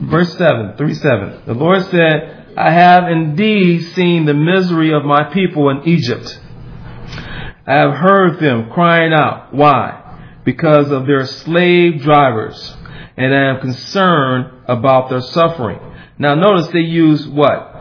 Verse 0.02 0.38
7, 0.38 0.76
3 0.78 0.94
7. 0.94 1.42
The 1.46 1.54
Lord 1.54 1.84
said, 1.86 2.54
I 2.58 2.72
have 2.72 3.08
indeed 3.10 3.94
seen 3.94 4.26
the 4.26 4.34
misery 4.34 4.94
of 4.94 5.06
my 5.06 5.34
people 5.34 5.70
in 5.70 5.88
Egypt. 5.88 6.40
I 7.66 7.76
have 7.76 7.94
heard 7.94 8.40
them 8.40 8.70
crying 8.70 9.14
out. 9.14 9.54
Why? 9.54 10.42
Because 10.44 10.92
of 10.92 11.08
their 11.08 11.26
slave 11.26 12.02
drivers. 12.02 12.76
And 13.16 13.34
I 13.34 13.56
am 13.56 13.62
concerned 13.62 14.52
about 14.68 15.10
their 15.10 15.22
suffering. 15.22 15.80
Now 16.18 16.36
notice 16.36 16.68
they 16.68 16.80
use 16.80 17.28
what? 17.28 17.76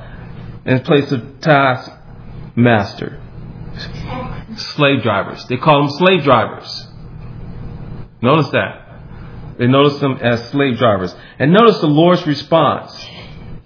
In 0.65 0.81
place 0.81 1.11
of 1.13 1.41
taskmaster. 1.41 3.21
Slave 4.57 5.03
drivers. 5.03 5.45
They 5.47 5.57
call 5.57 5.83
them 5.83 5.91
slave 5.91 6.23
drivers. 6.23 6.89
Notice 8.21 8.49
that. 8.51 8.79
They 9.59 9.67
notice 9.67 9.99
them 9.99 10.19
as 10.21 10.49
slave 10.51 10.79
drivers. 10.79 11.15
And 11.39 11.53
notice 11.53 11.79
the 11.81 11.87
Lord's 11.87 12.27
response. 12.27 13.07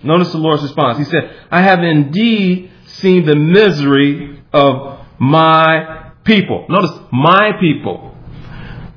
Notice 0.03 0.33
the 0.33 0.39
Lord's 0.39 0.63
response. 0.63 0.99
He 0.99 1.05
said, 1.05 1.35
I 1.51 1.63
have 1.63 1.83
indeed 1.83 2.71
seen 2.87 3.27
the 3.27 3.37
misery 3.37 4.43
of 4.53 5.01
my 5.19 6.13
people. 6.25 6.67
Notice, 6.69 6.99
my 7.13 7.53
people. 7.61 8.15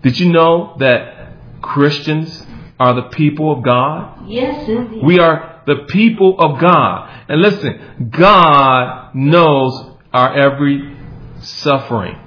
Did 0.04 0.20
you 0.20 0.32
know 0.32 0.76
that 0.80 1.34
Christians 1.62 2.46
are 2.80 2.94
the 2.94 3.10
people 3.10 3.52
of 3.52 3.64
God? 3.64 4.30
Yes, 4.30 4.68
indeed. 4.68 5.04
We 5.04 5.20
are 5.20 5.49
the 5.66 5.86
people 5.88 6.40
of 6.40 6.60
God. 6.60 7.26
And 7.28 7.42
listen, 7.42 8.10
God 8.12 9.16
knows 9.16 9.98
our 10.14 10.38
every 10.38 10.98
suffering. 11.42 12.18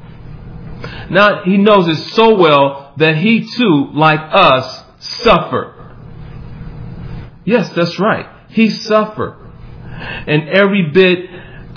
Now, 1.10 1.44
He 1.44 1.58
knows 1.58 1.88
it 1.88 1.96
so 2.12 2.36
well 2.36 2.94
that 2.96 3.16
He 3.16 3.46
too, 3.46 3.90
like 3.92 4.20
us, 4.20 4.84
suffer. 4.98 5.96
Yes, 7.44 7.70
that's 7.70 7.98
right. 7.98 8.26
He 8.50 8.70
suffered. 8.70 9.38
And 10.26 10.48
every 10.48 10.90
bit 10.90 11.30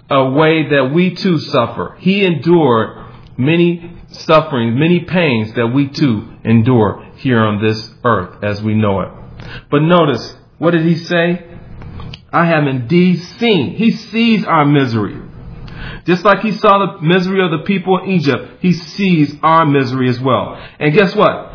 a 0.09 0.29
way 0.29 0.69
that 0.69 0.91
we 0.93 1.15
too 1.15 1.39
suffer. 1.39 1.95
He 1.99 2.23
endured 2.23 3.05
many 3.37 3.97
sufferings, 4.09 4.77
many 4.77 5.01
pains 5.01 5.53
that 5.53 5.67
we 5.67 5.87
too 5.87 6.29
endure 6.43 7.11
here 7.17 7.39
on 7.39 7.61
this 7.61 7.91
earth 8.03 8.43
as 8.43 8.61
we 8.61 8.75
know 8.75 9.01
it. 9.01 9.09
But 9.69 9.81
notice, 9.81 10.35
what 10.57 10.71
did 10.71 10.85
he 10.85 10.95
say? 10.95 11.45
I 12.31 12.45
have 12.45 12.67
indeed 12.67 13.21
seen. 13.39 13.75
He 13.75 13.91
sees 13.91 14.43
our 14.45 14.65
misery. 14.65 15.21
Just 16.05 16.23
like 16.23 16.39
he 16.39 16.51
saw 16.51 16.85
the 16.85 17.01
misery 17.01 17.43
of 17.43 17.51
the 17.51 17.65
people 17.65 17.97
in 17.99 18.11
Egypt, 18.11 18.59
he 18.61 18.73
sees 18.73 19.35
our 19.41 19.65
misery 19.65 20.09
as 20.09 20.19
well. 20.19 20.55
And 20.79 20.93
guess 20.93 21.15
what? 21.15 21.51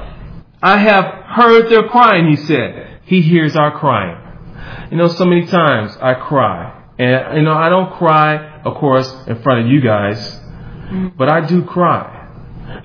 I 0.63 0.79
have 0.79 1.05
heard 1.05 1.71
their 1.71 1.89
crying, 1.89 2.29
he 2.29 2.37
said. 2.37 3.01
He 3.05 3.23
hears 3.23 3.57
our 3.57 3.79
crying. 3.79 4.17
You 4.91 4.97
know, 4.97 5.09
so 5.09 5.25
many 5.25 5.47
times 5.47 5.97
I 6.01 6.15
cry. 6.15 6.77
And, 6.99 7.39
you 7.39 7.43
know, 7.45 7.55
I 7.55 7.69
don't 7.69 7.93
cry, 7.93 8.61
of 8.63 8.77
course, 8.77 9.11
in 9.27 9.41
front 9.43 9.61
of 9.61 9.67
you 9.69 9.81
guys, 9.81 10.39
but 11.17 11.29
I 11.29 11.47
do 11.47 11.65
cry. 11.65 12.29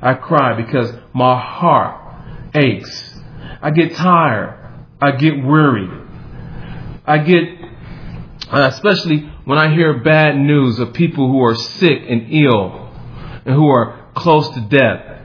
I 0.02 0.14
cry 0.14 0.56
because 0.56 0.94
my 1.14 1.40
heart 1.40 2.16
aches. 2.56 3.20
I 3.62 3.72
get 3.72 3.96
tired. 3.96 4.58
I 5.02 5.12
get 5.12 5.44
weary. 5.44 5.90
I 7.08 7.20
get, 7.20 7.44
uh, 8.52 8.70
especially 8.74 9.30
when 9.46 9.58
I 9.58 9.74
hear 9.74 10.02
bad 10.02 10.38
news 10.38 10.80
of 10.80 10.94
people 10.94 11.32
who 11.32 11.44
are 11.44 11.56
sick 11.56 12.00
and 12.08 12.28
ill 12.32 12.92
and 13.46 13.56
who 13.56 13.68
are 13.68 14.10
close 14.16 14.50
to 14.50 14.62
death. 14.62 15.22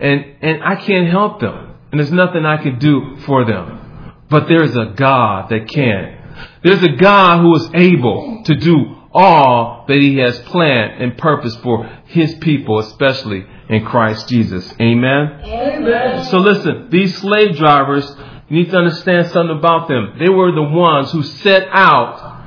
And, 0.00 0.24
and 0.42 0.64
I 0.64 0.76
can't 0.76 1.08
help 1.08 1.40
them. 1.40 1.74
And 1.92 2.00
there's 2.00 2.12
nothing 2.12 2.44
I 2.44 2.60
can 2.62 2.78
do 2.78 3.16
for 3.24 3.44
them. 3.44 4.14
But 4.28 4.48
there's 4.48 4.76
a 4.76 4.86
God 4.96 5.50
that 5.50 5.68
can. 5.68 6.18
There's 6.62 6.82
a 6.82 6.96
God 6.96 7.40
who 7.40 7.54
is 7.54 7.70
able 7.72 8.42
to 8.44 8.54
do 8.56 8.96
all 9.12 9.84
that 9.86 9.96
he 9.96 10.16
has 10.18 10.36
planned 10.40 11.00
and 11.00 11.16
purpose 11.16 11.54
for 11.56 11.88
his 12.06 12.34
people, 12.34 12.80
especially 12.80 13.46
in 13.68 13.84
Christ 13.84 14.28
Jesus. 14.28 14.74
Amen. 14.80 15.40
Amen. 15.44 16.24
So 16.26 16.38
listen, 16.38 16.88
these 16.90 17.16
slave 17.18 17.56
drivers, 17.56 18.12
you 18.48 18.58
need 18.58 18.70
to 18.70 18.76
understand 18.76 19.28
something 19.28 19.56
about 19.56 19.88
them. 19.88 20.16
They 20.18 20.28
were 20.28 20.52
the 20.52 20.62
ones 20.62 21.10
who 21.12 21.22
set 21.22 21.66
out 21.70 22.42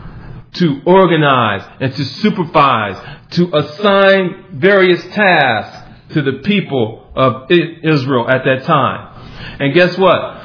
to 0.54 0.82
organize 0.86 1.64
and 1.80 1.94
to 1.94 2.06
supervise, 2.06 2.98
to 3.32 3.56
assign 3.56 4.60
various 4.60 5.04
tasks 5.08 6.14
to 6.14 6.22
the 6.22 6.40
people 6.44 7.12
of 7.16 7.52
Israel 7.52 8.30
at 8.30 8.44
that 8.46 8.64
time. 8.64 9.60
And 9.60 9.74
guess 9.74 9.98
what? 9.98 10.44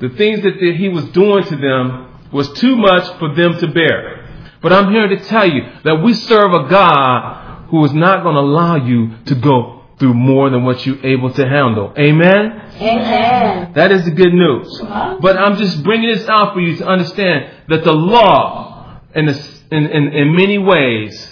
The 0.00 0.10
things 0.16 0.42
that 0.42 0.56
he 0.76 0.88
was 0.88 1.04
doing 1.06 1.44
to 1.44 1.56
them 1.56 2.30
was 2.32 2.52
too 2.52 2.76
much 2.76 3.18
for 3.18 3.34
them 3.34 3.58
to 3.58 3.68
bear. 3.68 4.28
But 4.60 4.72
I'm 4.72 4.92
here 4.92 5.08
to 5.08 5.24
tell 5.24 5.48
you 5.48 5.62
that 5.84 6.02
we 6.02 6.14
serve 6.14 6.52
a 6.52 6.68
God 6.68 7.68
who 7.68 7.84
is 7.84 7.92
not 7.92 8.22
going 8.22 8.34
to 8.34 8.40
allow 8.40 8.76
you 8.76 9.16
to 9.26 9.34
go 9.34 9.83
through 9.98 10.14
more 10.14 10.50
than 10.50 10.64
what 10.64 10.84
you're 10.84 11.04
able 11.04 11.32
to 11.32 11.46
handle. 11.46 11.92
Amen? 11.96 12.70
Amen. 12.76 13.72
That 13.74 13.92
is 13.92 14.04
the 14.04 14.10
good 14.10 14.32
news. 14.32 14.80
But 14.80 15.36
I'm 15.36 15.56
just 15.56 15.82
bringing 15.82 16.12
this 16.12 16.26
out 16.28 16.54
for 16.54 16.60
you 16.60 16.76
to 16.76 16.86
understand 16.86 17.50
that 17.68 17.84
the 17.84 17.92
law, 17.92 19.00
in, 19.14 19.26
the, 19.26 19.50
in, 19.70 19.86
in, 19.86 20.12
in 20.12 20.34
many 20.34 20.58
ways, 20.58 21.30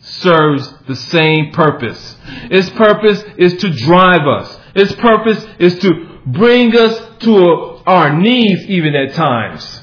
serves 0.00 0.72
the 0.88 0.96
same 0.96 1.52
purpose. 1.52 2.16
Its 2.50 2.68
purpose 2.70 3.22
is 3.36 3.54
to 3.58 3.70
drive 3.70 4.26
us. 4.26 4.58
Its 4.74 4.92
purpose 4.96 5.44
is 5.58 5.78
to 5.80 6.20
bring 6.26 6.76
us 6.76 7.18
to 7.20 7.36
our 7.86 8.16
knees 8.18 8.64
even 8.66 8.94
at 8.94 9.14
times. 9.14 9.80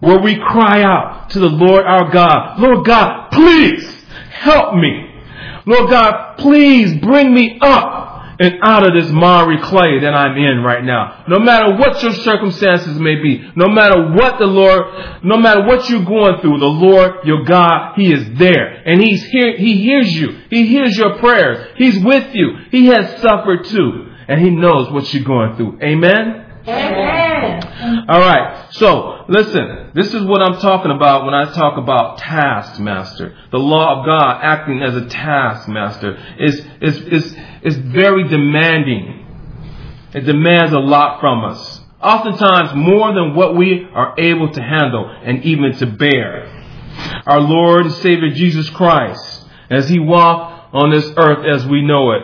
Where 0.00 0.18
we 0.18 0.36
cry 0.36 0.82
out 0.82 1.30
to 1.30 1.38
the 1.38 1.48
Lord 1.48 1.84
our 1.84 2.10
God, 2.10 2.60
Lord 2.60 2.84
God, 2.84 3.30
please 3.30 4.04
help 4.30 4.74
me. 4.74 5.05
Lord 5.66 5.90
God, 5.90 6.36
please 6.38 7.00
bring 7.00 7.34
me 7.34 7.58
up 7.60 8.06
and 8.38 8.58
out 8.62 8.86
of 8.86 8.94
this 8.94 9.10
miry 9.10 9.60
clay 9.62 10.00
that 10.00 10.14
I'm 10.14 10.36
in 10.36 10.62
right 10.62 10.84
now. 10.84 11.24
No 11.26 11.38
matter 11.38 11.74
what 11.74 12.02
your 12.02 12.12
circumstances 12.12 12.98
may 13.00 13.16
be, 13.16 13.50
no 13.56 13.68
matter 13.68 14.12
what 14.12 14.38
the 14.38 14.46
Lord, 14.46 15.24
no 15.24 15.36
matter 15.38 15.64
what 15.64 15.88
you're 15.88 16.04
going 16.04 16.40
through, 16.40 16.58
the 16.58 16.66
Lord, 16.66 17.24
your 17.24 17.44
God, 17.44 17.94
He 17.96 18.12
is 18.12 18.38
there. 18.38 18.82
And 18.86 19.02
He's 19.02 19.24
here, 19.24 19.56
He 19.56 19.82
hears 19.82 20.12
you. 20.12 20.38
He 20.50 20.66
hears 20.66 20.96
your 20.96 21.18
prayers. 21.18 21.74
He's 21.76 22.02
with 22.04 22.34
you. 22.34 22.58
He 22.70 22.86
has 22.86 23.20
suffered 23.20 23.64
too. 23.64 24.12
And 24.28 24.40
He 24.40 24.50
knows 24.50 24.90
what 24.92 25.12
you're 25.12 25.24
going 25.24 25.56
through. 25.56 25.78
Amen? 25.82 26.45
Amen. 26.68 28.06
All 28.08 28.20
right. 28.20 28.68
So, 28.72 29.24
listen, 29.28 29.92
this 29.94 30.12
is 30.12 30.22
what 30.22 30.42
I'm 30.42 30.60
talking 30.60 30.90
about 30.90 31.24
when 31.24 31.34
I 31.34 31.52
talk 31.52 31.78
about 31.78 32.18
taskmaster. 32.18 33.36
The 33.52 33.58
law 33.58 34.00
of 34.00 34.06
God 34.06 34.40
acting 34.42 34.82
as 34.82 34.96
a 34.96 35.06
taskmaster 35.06 36.16
is, 36.38 36.66
is, 36.80 37.00
is, 37.02 37.36
is 37.62 37.76
very 37.76 38.26
demanding. 38.28 39.26
It 40.12 40.22
demands 40.22 40.72
a 40.72 40.78
lot 40.78 41.20
from 41.20 41.44
us. 41.44 41.80
Oftentimes 42.02 42.74
more 42.74 43.14
than 43.14 43.34
what 43.34 43.56
we 43.56 43.86
are 43.94 44.14
able 44.18 44.52
to 44.52 44.60
handle 44.60 45.08
and 45.24 45.44
even 45.44 45.72
to 45.76 45.86
bear. 45.86 46.52
Our 47.26 47.40
Lord 47.40 47.86
and 47.86 47.94
Savior 47.94 48.30
Jesus 48.30 48.68
Christ, 48.70 49.44
as 49.70 49.88
He 49.88 49.98
walked 49.98 50.74
on 50.74 50.90
this 50.90 51.12
earth 51.16 51.46
as 51.46 51.66
we 51.66 51.82
know 51.82 52.12
it, 52.12 52.22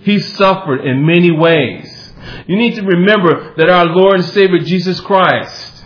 He 0.00 0.18
suffered 0.18 0.84
in 0.84 1.06
many 1.06 1.30
ways. 1.30 1.95
You 2.46 2.56
need 2.56 2.74
to 2.76 2.82
remember 2.82 3.54
that 3.56 3.68
our 3.68 3.86
Lord 3.86 4.16
and 4.16 4.24
Savior 4.24 4.58
Jesus 4.58 5.00
Christ, 5.00 5.84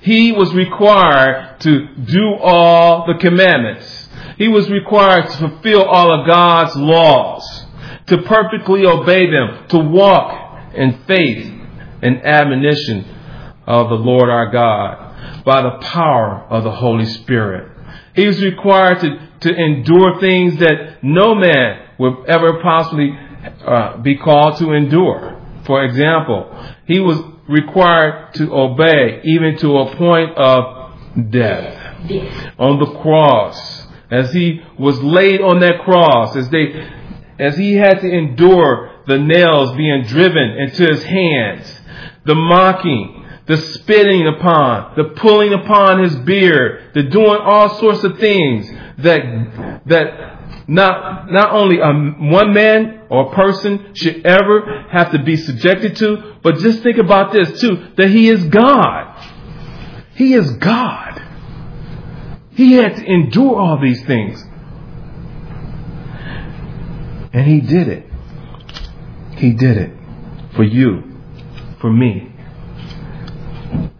He 0.00 0.32
was 0.32 0.54
required 0.54 1.60
to 1.60 1.94
do 1.96 2.34
all 2.40 3.06
the 3.06 3.18
commandments. 3.18 4.08
He 4.38 4.48
was 4.48 4.70
required 4.70 5.30
to 5.30 5.36
fulfill 5.38 5.82
all 5.82 6.12
of 6.12 6.26
God's 6.26 6.76
laws, 6.76 7.66
to 8.06 8.22
perfectly 8.22 8.84
obey 8.84 9.30
them, 9.30 9.66
to 9.68 9.78
walk 9.78 10.74
in 10.74 11.02
faith 11.04 11.52
and 12.02 12.24
admonition 12.24 13.04
of 13.66 13.88
the 13.88 13.96
Lord 13.96 14.28
our 14.28 14.50
God 14.50 15.44
by 15.44 15.62
the 15.62 15.78
power 15.80 16.46
of 16.50 16.64
the 16.64 16.70
Holy 16.70 17.06
Spirit. 17.06 17.72
He 18.14 18.26
was 18.26 18.42
required 18.42 19.00
to, 19.00 19.28
to 19.40 19.54
endure 19.54 20.20
things 20.20 20.56
that 20.58 20.98
no 21.02 21.34
man 21.34 21.88
would 21.98 22.26
ever 22.28 22.60
possibly 22.62 23.10
uh, 23.64 23.98
be 23.98 24.16
called 24.16 24.58
to 24.58 24.72
endure. 24.72 25.35
For 25.66 25.84
example, 25.84 26.54
he 26.86 27.00
was 27.00 27.18
required 27.48 28.34
to 28.34 28.54
obey 28.54 29.20
even 29.24 29.56
to 29.58 29.78
a 29.78 29.96
point 29.96 30.36
of 30.36 31.30
death. 31.30 31.82
On 32.58 32.78
the 32.78 32.98
cross, 33.00 33.86
as 34.10 34.32
he 34.32 34.60
was 34.78 35.02
laid 35.02 35.40
on 35.40 35.60
that 35.60 35.80
cross, 35.80 36.36
as 36.36 36.48
they, 36.50 36.72
as 37.38 37.56
he 37.56 37.74
had 37.74 38.00
to 38.00 38.08
endure 38.08 38.92
the 39.06 39.18
nails 39.18 39.76
being 39.76 40.04
driven 40.04 40.56
into 40.58 40.86
his 40.86 41.02
hands, 41.02 41.80
the 42.24 42.34
mocking, 42.34 43.24
the 43.46 43.56
spitting 43.56 44.26
upon, 44.26 44.96
the 44.96 45.04
pulling 45.16 45.52
upon 45.52 46.02
his 46.02 46.14
beard, 46.16 46.90
the 46.94 47.04
doing 47.04 47.38
all 47.42 47.78
sorts 47.78 48.04
of 48.04 48.18
things 48.18 48.68
that, 48.98 49.82
that 49.86 50.35
not, 50.68 51.30
not 51.30 51.52
only 51.52 51.78
a, 51.78 51.92
one 51.92 52.52
man 52.52 53.02
or 53.08 53.32
a 53.32 53.34
person 53.34 53.94
should 53.94 54.26
ever 54.26 54.86
have 54.90 55.12
to 55.12 55.22
be 55.22 55.36
subjected 55.36 55.96
to, 55.96 56.36
but 56.42 56.56
just 56.56 56.82
think 56.82 56.98
about 56.98 57.32
this 57.32 57.60
too, 57.60 57.88
that 57.96 58.10
he 58.10 58.28
is 58.28 58.44
God. 58.44 59.24
He 60.14 60.34
is 60.34 60.50
God. 60.56 61.22
He 62.52 62.72
had 62.72 62.96
to 62.96 63.04
endure 63.04 63.56
all 63.56 63.78
these 63.80 64.02
things. 64.04 64.42
And 67.32 67.46
he 67.46 67.60
did 67.60 67.88
it. 67.88 68.10
He 69.36 69.52
did 69.52 69.76
it 69.76 69.92
for 70.54 70.64
you, 70.64 71.20
for 71.80 71.92
me, 71.92 72.32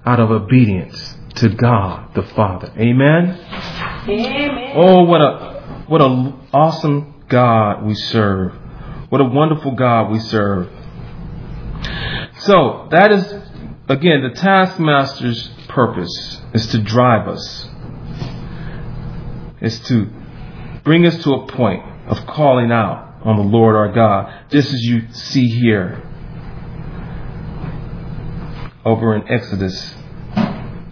out 0.06 0.18
of 0.18 0.30
obedience 0.30 1.14
to 1.36 1.50
God 1.50 2.14
the 2.14 2.22
Father. 2.22 2.72
Amen. 2.78 3.38
Amen. 4.08 4.72
Oh, 4.74 5.04
what 5.04 5.20
a 5.20 5.55
what 5.88 6.00
a 6.00 6.34
awesome 6.52 7.24
God 7.28 7.84
we 7.84 7.94
serve. 7.94 8.52
What 9.08 9.20
a 9.20 9.24
wonderful 9.24 9.72
God 9.72 10.10
we 10.10 10.18
serve. 10.18 10.68
So 12.38 12.88
that 12.90 13.12
is 13.12 13.24
again 13.88 14.22
the 14.22 14.34
taskmaster's 14.34 15.48
purpose 15.68 16.40
is 16.52 16.66
to 16.68 16.78
drive 16.78 17.28
us. 17.28 17.68
Is 19.60 19.80
to 19.88 20.08
bring 20.84 21.06
us 21.06 21.22
to 21.24 21.32
a 21.32 21.46
point 21.46 21.82
of 22.08 22.26
calling 22.26 22.70
out 22.70 23.20
on 23.24 23.36
the 23.36 23.42
Lord 23.42 23.74
our 23.74 23.92
God, 23.92 24.50
just 24.50 24.72
as 24.72 24.82
you 24.82 25.12
see 25.12 25.48
here 25.48 26.02
over 28.84 29.16
in 29.16 29.28
Exodus 29.28 29.94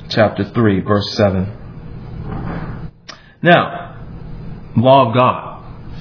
chapter 0.09 0.45
3, 0.45 0.81
verse 0.81 1.15
7. 1.15 2.91
Now, 3.41 3.84
law 4.77 5.09
of 5.09 5.15
God. 5.15 5.55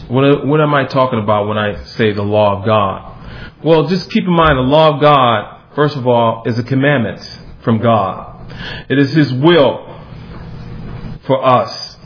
What, 0.09 0.45
what 0.45 0.61
am 0.61 0.73
I 0.73 0.85
talking 0.85 1.19
about 1.19 1.47
when 1.47 1.57
I 1.57 1.83
say 1.83 2.11
the 2.11 2.23
law 2.23 2.59
of 2.59 2.65
God? 2.65 3.13
Well, 3.63 3.87
just 3.87 4.11
keep 4.11 4.23
in 4.23 4.33
mind 4.33 4.57
the 4.57 4.61
law 4.61 4.95
of 4.95 5.01
God, 5.01 5.73
first 5.75 5.95
of 5.95 6.05
all, 6.05 6.43
is 6.45 6.59
a 6.59 6.63
commandment 6.63 7.21
from 7.63 7.79
God. 7.79 8.51
It 8.89 8.99
is 8.99 9.13
His 9.13 9.33
will 9.33 9.89
for 11.25 11.43
us. 11.43 11.97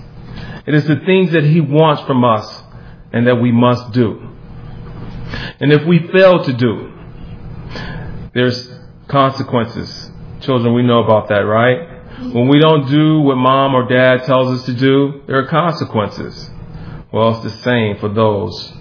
It 0.68 0.76
is 0.76 0.86
the 0.86 0.98
things 0.98 1.32
that 1.32 1.44
He 1.44 1.62
wants 1.62 2.04
from 2.04 2.24
us 2.24 2.64
and 3.12 3.26
that 3.28 3.36
we 3.36 3.52
must 3.52 3.92
do. 3.94 4.30
And 5.60 5.72
if 5.72 5.86
we 5.86 6.08
fail 6.10 6.44
to 6.44 6.54
do, 6.54 6.94
there's 8.34 8.70
consequences. 9.08 10.12
Children, 10.42 10.76
we 10.76 10.84
know 10.84 11.04
about 11.04 11.30
that, 11.30 11.40
right? 11.40 11.98
When 12.34 12.48
we 12.48 12.60
don't 12.60 12.88
do 12.90 13.22
what 13.22 13.36
mom 13.36 13.74
or 13.74 13.88
dad 13.88 14.24
tells 14.26 14.60
us 14.60 14.66
to 14.66 14.74
do, 14.74 15.24
there 15.28 15.40
are 15.40 15.48
consequences. 15.48 16.50
Well, 17.12 17.36
it's 17.36 17.44
the 17.44 17.62
same 17.62 17.98
for 17.98 18.10
those 18.10 18.74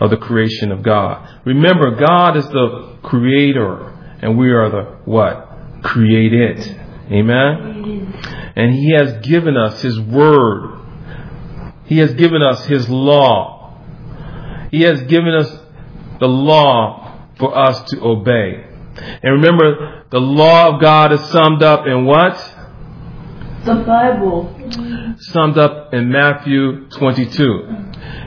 of 0.00 0.10
the 0.10 0.16
creation 0.16 0.72
of 0.72 0.82
God. 0.82 1.28
Remember, 1.44 1.96
God 1.96 2.36
is 2.36 2.46
the 2.48 2.98
creator 3.02 3.90
and 4.20 4.38
we 4.38 4.50
are 4.50 4.70
the 4.70 4.82
what? 5.04 5.82
Created. 5.82 6.58
Amen? 7.10 8.12
And 8.56 8.74
He 8.74 8.92
has 8.92 9.18
given 9.26 9.56
us 9.56 9.82
His 9.82 10.00
word. 10.00 10.80
He 11.84 11.98
has 11.98 12.14
given 12.14 12.42
us 12.42 12.64
His 12.66 12.88
law. 12.88 13.78
He 14.70 14.82
has 14.82 15.02
given 15.02 15.34
us 15.34 15.50
the 16.20 16.26
law 16.26 17.28
for 17.38 17.56
us 17.56 17.82
to 17.90 18.00
obey. 18.02 18.64
And 19.22 19.42
remember, 19.42 20.04
the 20.10 20.20
law 20.20 20.74
of 20.74 20.80
God 20.80 21.12
is 21.12 21.20
summed 21.30 21.62
up 21.62 21.86
in 21.86 22.06
what? 22.06 22.34
The 23.64 23.74
Bible. 23.74 24.54
Summed 25.18 25.58
up 25.58 25.94
in 25.94 26.10
Matthew 26.10 26.88
22. 26.88 27.42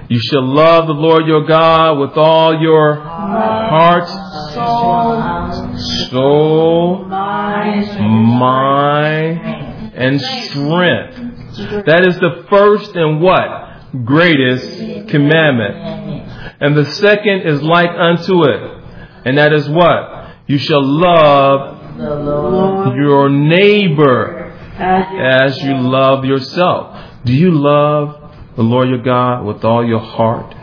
You 0.09 0.19
shall 0.19 0.45
love 0.45 0.87
the 0.87 0.93
Lord 0.93 1.25
your 1.27 1.45
God 1.45 1.99
with 1.99 2.11
all 2.15 2.61
your 2.61 2.95
heart, 2.95 4.07
Soul. 4.53 5.77
soul, 6.09 7.05
Mind. 7.05 8.39
mind, 8.39 9.93
and 9.95 10.21
strength. 10.21 11.85
That 11.87 12.05
is 12.07 12.17
the 12.19 12.45
first 12.49 12.95
and 12.95 13.21
what? 13.21 14.05
Greatest 14.05 15.09
commandment. 15.09 15.75
And 16.61 16.77
the 16.77 16.85
second 16.85 17.41
is 17.47 17.61
like 17.61 17.89
unto 17.89 18.43
it. 18.45 18.83
And 19.25 19.37
that 19.37 19.51
is 19.51 19.67
what? 19.67 20.35
You 20.47 20.57
shall 20.57 20.83
love 20.83 21.97
your 22.95 23.29
neighbor 23.29 24.36
As 24.79 25.53
as 25.55 25.63
you 25.63 25.75
love 25.77 26.25
yourself. 26.25 26.97
Do 27.25 27.33
you 27.33 27.51
love 27.51 28.31
the 28.55 28.63
Lord 28.63 28.89
your 28.89 29.01
God 29.01 29.43
with 29.45 29.63
all 29.65 29.85
your 29.85 29.99
heart, 29.99 30.55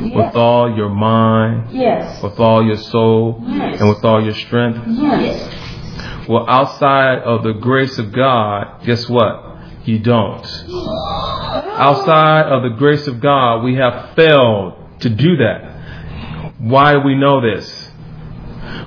with 0.00 0.34
all 0.36 0.74
your 0.76 0.88
mind, 0.88 1.68
Yes. 1.72 2.22
with 2.22 2.38
all 2.40 2.64
your 2.64 2.76
soul, 2.76 3.42
Yes. 3.46 3.80
and 3.80 3.88
with 3.88 4.04
all 4.04 4.22
your 4.22 4.34
strength? 4.34 4.80
Yes. 4.86 6.26
Well, 6.28 6.46
outside 6.48 7.18
of 7.20 7.42
the 7.42 7.52
grace 7.54 7.98
of 7.98 8.12
God, 8.12 8.84
guess 8.84 9.08
what? 9.08 9.46
You 9.84 9.98
don't. 9.98 10.46
Outside 11.78 12.46
of 12.46 12.62
the 12.62 12.74
grace 12.76 13.06
of 13.06 13.20
God, 13.20 13.62
we 13.64 13.74
have 13.76 14.10
failed 14.14 14.74
to 15.00 15.08
do 15.10 15.36
that. 15.36 15.64
Why 16.58 16.92
do 16.92 17.00
we 17.00 17.14
know 17.14 17.40
this? 17.40 17.90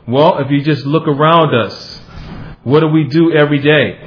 Well, 0.07 0.37
if 0.39 0.51
you 0.51 0.61
just 0.61 0.85
look 0.85 1.07
around 1.07 1.53
us, 1.55 1.99
what 2.63 2.81
do 2.81 2.87
we 2.87 3.05
do 3.05 3.31
every 3.33 3.59
day? 3.59 3.97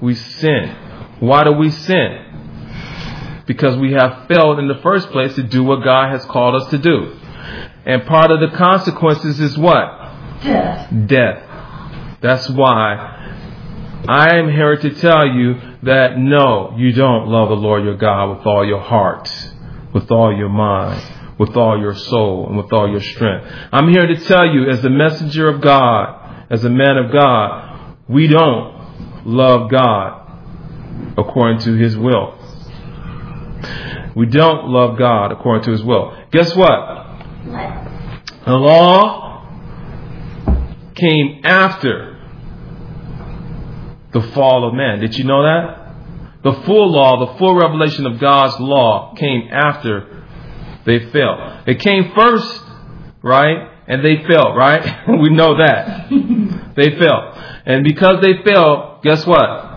We 0.00 0.14
sin. 0.14 0.76
Why 1.20 1.44
do 1.44 1.52
we 1.52 1.70
sin? 1.70 3.42
Because 3.46 3.76
we 3.76 3.92
have 3.92 4.26
failed 4.28 4.58
in 4.58 4.68
the 4.68 4.78
first 4.82 5.10
place 5.10 5.34
to 5.34 5.42
do 5.42 5.64
what 5.64 5.82
God 5.82 6.10
has 6.10 6.24
called 6.26 6.60
us 6.60 6.70
to 6.70 6.78
do. 6.78 7.18
And 7.86 8.04
part 8.04 8.30
of 8.30 8.40
the 8.40 8.56
consequences 8.56 9.40
is 9.40 9.56
what? 9.56 9.86
Death. 10.42 11.06
death. 11.06 11.42
That's 12.20 12.48
why 12.50 13.18
I 14.06 14.36
am 14.36 14.50
here 14.50 14.76
to 14.76 14.90
tell 14.94 15.26
you 15.26 15.54
that 15.82 16.18
no, 16.18 16.74
you 16.76 16.92
don't 16.92 17.28
love 17.28 17.48
the 17.48 17.56
Lord 17.56 17.84
your 17.84 17.96
God 17.96 18.36
with 18.36 18.46
all 18.46 18.64
your 18.64 18.80
heart, 18.80 19.28
with 19.92 20.10
all 20.10 20.36
your 20.36 20.48
mind, 20.48 21.02
with 21.38 21.56
all 21.56 21.80
your 21.80 21.94
soul, 21.94 22.46
and 22.48 22.56
with 22.56 22.72
all 22.72 22.88
your 22.90 23.00
strength. 23.00 23.46
I'm 23.72 23.88
here 23.88 24.06
to 24.06 24.16
tell 24.26 24.46
you, 24.46 24.68
as 24.68 24.82
the 24.82 24.90
messenger 24.90 25.48
of 25.48 25.60
God, 25.60 26.46
as 26.50 26.64
a 26.64 26.70
man 26.70 26.96
of 26.98 27.12
God, 27.12 27.96
we 28.08 28.26
don't 28.28 28.77
love 29.28 29.70
God 29.70 30.24
according 31.18 31.60
to 31.60 31.74
his 31.74 31.96
will. 31.96 32.34
We 34.16 34.26
don't 34.26 34.68
love 34.68 34.98
God 34.98 35.32
according 35.32 35.64
to 35.64 35.72
his 35.72 35.82
will. 35.82 36.16
Guess 36.32 36.56
what? 36.56 37.06
The 38.46 38.54
law 38.54 39.46
came 40.94 41.42
after 41.44 42.16
the 44.12 44.22
fall 44.32 44.66
of 44.66 44.74
man. 44.74 45.00
Did 45.00 45.16
you 45.18 45.24
know 45.24 45.42
that? 45.42 45.92
The 46.42 46.62
full 46.64 46.92
law, 46.92 47.26
the 47.26 47.38
full 47.38 47.54
revelation 47.54 48.06
of 48.06 48.18
God's 48.18 48.58
law 48.58 49.14
came 49.14 49.48
after 49.52 50.24
they 50.86 51.10
fell. 51.10 51.62
It 51.66 51.80
came 51.80 52.12
first, 52.16 52.62
right? 53.22 53.72
And 53.86 54.02
they 54.04 54.24
fell, 54.26 54.54
right? 54.54 55.06
we 55.20 55.28
know 55.30 55.58
that. 55.58 56.08
they 56.76 56.98
fell. 56.98 57.34
And 57.66 57.84
because 57.84 58.22
they 58.22 58.42
fell, 58.42 58.87
guess 59.02 59.26
what? 59.26 59.68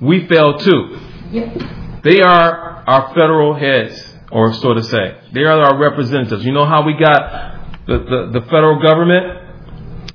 we 0.00 0.26
fail 0.26 0.58
too. 0.58 0.98
Yep. 1.30 2.02
They 2.02 2.20
are 2.20 2.82
our 2.86 3.08
federal 3.14 3.54
heads, 3.54 4.16
or 4.32 4.52
so 4.54 4.74
to 4.74 4.82
say. 4.82 5.18
They 5.32 5.42
are 5.42 5.60
our 5.60 5.78
representatives. 5.78 6.44
You 6.44 6.52
know 6.52 6.64
how 6.64 6.84
we 6.84 6.94
got 6.94 7.86
the, 7.86 7.98
the, 7.98 8.40
the 8.40 8.46
federal 8.46 8.82
government? 8.82 9.38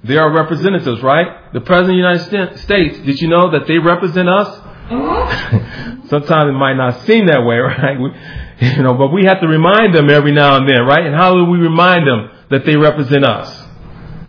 They 0.03 0.17
are 0.17 0.31
representatives, 0.31 1.01
right? 1.01 1.53
The 1.53 1.61
President 1.61 1.99
of 1.99 2.21
the 2.21 2.35
United 2.35 2.59
States, 2.59 2.99
did 2.99 3.21
you 3.21 3.27
know 3.27 3.51
that 3.51 3.67
they 3.67 3.77
represent 3.77 4.29
us? 4.29 4.59
Mm-hmm. 4.89 6.07
Sometimes 6.07 6.49
it 6.49 6.53
might 6.53 6.75
not 6.75 7.05
seem 7.05 7.27
that 7.27 7.43
way, 7.43 7.55
right? 7.57 7.99
We, 7.99 8.11
you 8.67 8.83
know, 8.83 8.93
but 8.93 9.07
we 9.07 9.25
have 9.25 9.41
to 9.41 9.47
remind 9.47 9.95
them 9.95 10.09
every 10.09 10.31
now 10.31 10.57
and 10.57 10.69
then, 10.69 10.81
right? 10.85 11.05
And 11.05 11.15
how 11.15 11.33
do 11.33 11.45
we 11.45 11.57
remind 11.57 12.07
them 12.07 12.29
that 12.51 12.65
they 12.65 12.75
represent 12.75 13.25
us? 13.25 13.63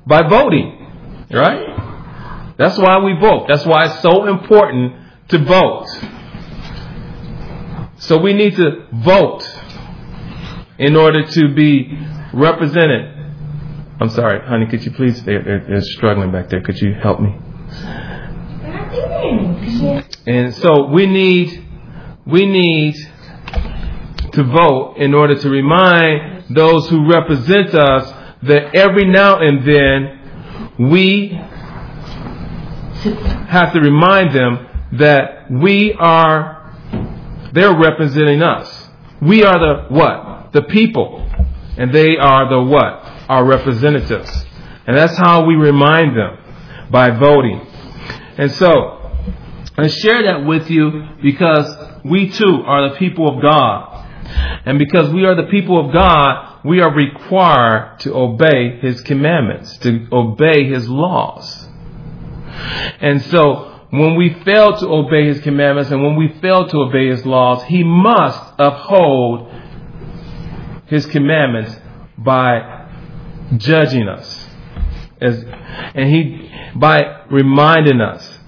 By 0.06 0.28
voting, 0.28 1.26
right? 1.30 1.85
That's 2.58 2.78
why 2.78 2.98
we 2.98 3.14
vote. 3.20 3.46
That's 3.48 3.66
why 3.66 3.86
it's 3.86 4.00
so 4.00 4.26
important 4.26 4.94
to 5.28 5.38
vote. 5.38 5.86
So 7.98 8.18
we 8.18 8.32
need 8.32 8.56
to 8.56 8.86
vote 8.92 9.42
in 10.78 10.96
order 10.96 11.26
to 11.26 11.54
be 11.54 11.98
represented. 12.32 13.12
I'm 14.00 14.10
sorry, 14.10 14.46
honey, 14.46 14.66
could 14.66 14.84
you 14.84 14.90
please, 14.92 15.22
they're, 15.24 15.42
they're, 15.42 15.66
they're 15.66 15.80
struggling 15.80 16.30
back 16.30 16.50
there. 16.50 16.60
Could 16.60 16.80
you 16.80 16.92
help 16.94 17.20
me? 17.20 17.34
And 20.26 20.54
so 20.54 20.86
we 20.88 21.06
need, 21.06 21.66
we 22.26 22.46
need 22.46 22.94
to 24.32 24.44
vote 24.44 24.96
in 24.98 25.14
order 25.14 25.34
to 25.34 25.48
remind 25.48 26.54
those 26.54 26.88
who 26.88 27.10
represent 27.10 27.74
us 27.74 28.12
that 28.42 28.74
every 28.74 29.06
now 29.10 29.38
and 29.38 29.66
then 29.66 30.90
we 30.90 31.40
have 33.14 33.72
to 33.72 33.80
remind 33.80 34.34
them 34.34 34.66
that 34.92 35.50
we 35.50 35.92
are, 35.94 37.50
they're 37.52 37.76
representing 37.76 38.42
us. 38.42 38.88
We 39.20 39.44
are 39.44 39.58
the 39.58 39.94
what? 39.94 40.52
The 40.52 40.62
people. 40.62 41.28
And 41.76 41.92
they 41.92 42.16
are 42.16 42.48
the 42.48 42.62
what? 42.62 43.04
Our 43.28 43.44
representatives. 43.44 44.30
And 44.86 44.96
that's 44.96 45.16
how 45.16 45.44
we 45.44 45.54
remind 45.54 46.16
them 46.16 46.38
by 46.90 47.10
voting. 47.10 47.66
And 48.38 48.52
so, 48.52 48.96
I 49.76 49.88
share 49.88 50.22
that 50.22 50.46
with 50.46 50.70
you 50.70 51.08
because 51.22 51.66
we 52.04 52.30
too 52.30 52.62
are 52.64 52.90
the 52.90 52.96
people 52.96 53.28
of 53.28 53.42
God. 53.42 54.04
And 54.64 54.78
because 54.78 55.12
we 55.12 55.24
are 55.24 55.34
the 55.34 55.48
people 55.50 55.84
of 55.84 55.92
God, 55.92 56.60
we 56.64 56.80
are 56.80 56.92
required 56.92 58.00
to 58.00 58.14
obey 58.14 58.78
His 58.80 59.00
commandments, 59.02 59.76
to 59.78 60.06
obey 60.12 60.68
His 60.68 60.88
laws. 60.88 61.65
And 63.00 63.22
so, 63.22 63.76
when 63.90 64.16
we 64.16 64.34
fail 64.44 64.76
to 64.76 64.88
obey 64.88 65.26
His 65.26 65.40
commandments 65.40 65.90
and 65.90 66.02
when 66.02 66.16
we 66.16 66.28
fail 66.40 66.66
to 66.68 66.76
obey 66.78 67.08
His 67.08 67.24
laws, 67.24 67.62
He 67.64 67.84
must 67.84 68.40
uphold 68.58 69.52
His 70.86 71.06
commandments 71.06 71.76
by 72.18 72.88
judging 73.56 74.08
us. 74.08 74.46
As, 75.20 75.44
and 75.94 76.08
He, 76.08 76.50
by 76.74 77.24
reminding 77.30 78.00
us 78.00 78.38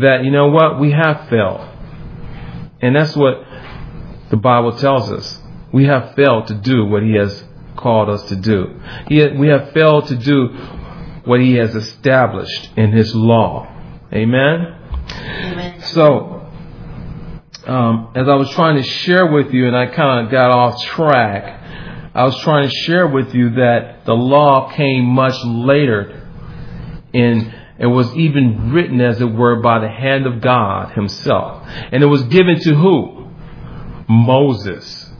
that, 0.00 0.24
you 0.24 0.30
know 0.30 0.48
what, 0.48 0.80
we 0.80 0.92
have 0.92 1.28
failed. 1.28 1.68
And 2.80 2.96
that's 2.96 3.16
what 3.16 3.44
the 4.30 4.36
Bible 4.36 4.76
tells 4.76 5.10
us. 5.12 5.40
We 5.72 5.84
have 5.86 6.14
failed 6.14 6.48
to 6.48 6.54
do 6.54 6.84
what 6.84 7.02
He 7.02 7.14
has 7.14 7.44
called 7.76 8.08
us 8.08 8.22
to 8.28 8.36
do. 8.36 8.80
He, 9.08 9.26
we 9.28 9.48
have 9.48 9.72
failed 9.72 10.06
to 10.08 10.16
do 10.16 10.48
what 11.24 11.40
He 11.40 11.54
has 11.54 11.74
established 11.74 12.70
in 12.76 12.92
His 12.92 13.14
law. 13.14 13.68
Amen? 14.12 14.78
Amen. 15.10 15.80
So, 15.82 16.50
um, 17.66 18.12
as 18.14 18.28
I 18.28 18.34
was 18.34 18.50
trying 18.50 18.76
to 18.76 18.82
share 18.82 19.26
with 19.26 19.52
you, 19.52 19.66
and 19.66 19.76
I 19.76 19.86
kind 19.86 20.26
of 20.26 20.32
got 20.32 20.50
off 20.50 20.82
track, 20.84 21.60
I 22.14 22.24
was 22.24 22.38
trying 22.40 22.68
to 22.68 22.74
share 22.74 23.06
with 23.06 23.34
you 23.34 23.50
that 23.54 24.04
the 24.04 24.12
law 24.12 24.70
came 24.74 25.06
much 25.06 25.36
later 25.44 26.28
and 27.14 27.54
it 27.78 27.86
was 27.86 28.14
even 28.14 28.72
written, 28.72 29.00
as 29.00 29.20
it 29.20 29.32
were, 29.32 29.56
by 29.56 29.80
the 29.80 29.88
hand 29.88 30.26
of 30.26 30.40
God 30.40 30.92
Himself. 30.92 31.66
And 31.66 32.02
it 32.02 32.06
was 32.06 32.22
given 32.24 32.60
to 32.60 32.74
who? 32.74 33.28
Moses. 34.08 35.10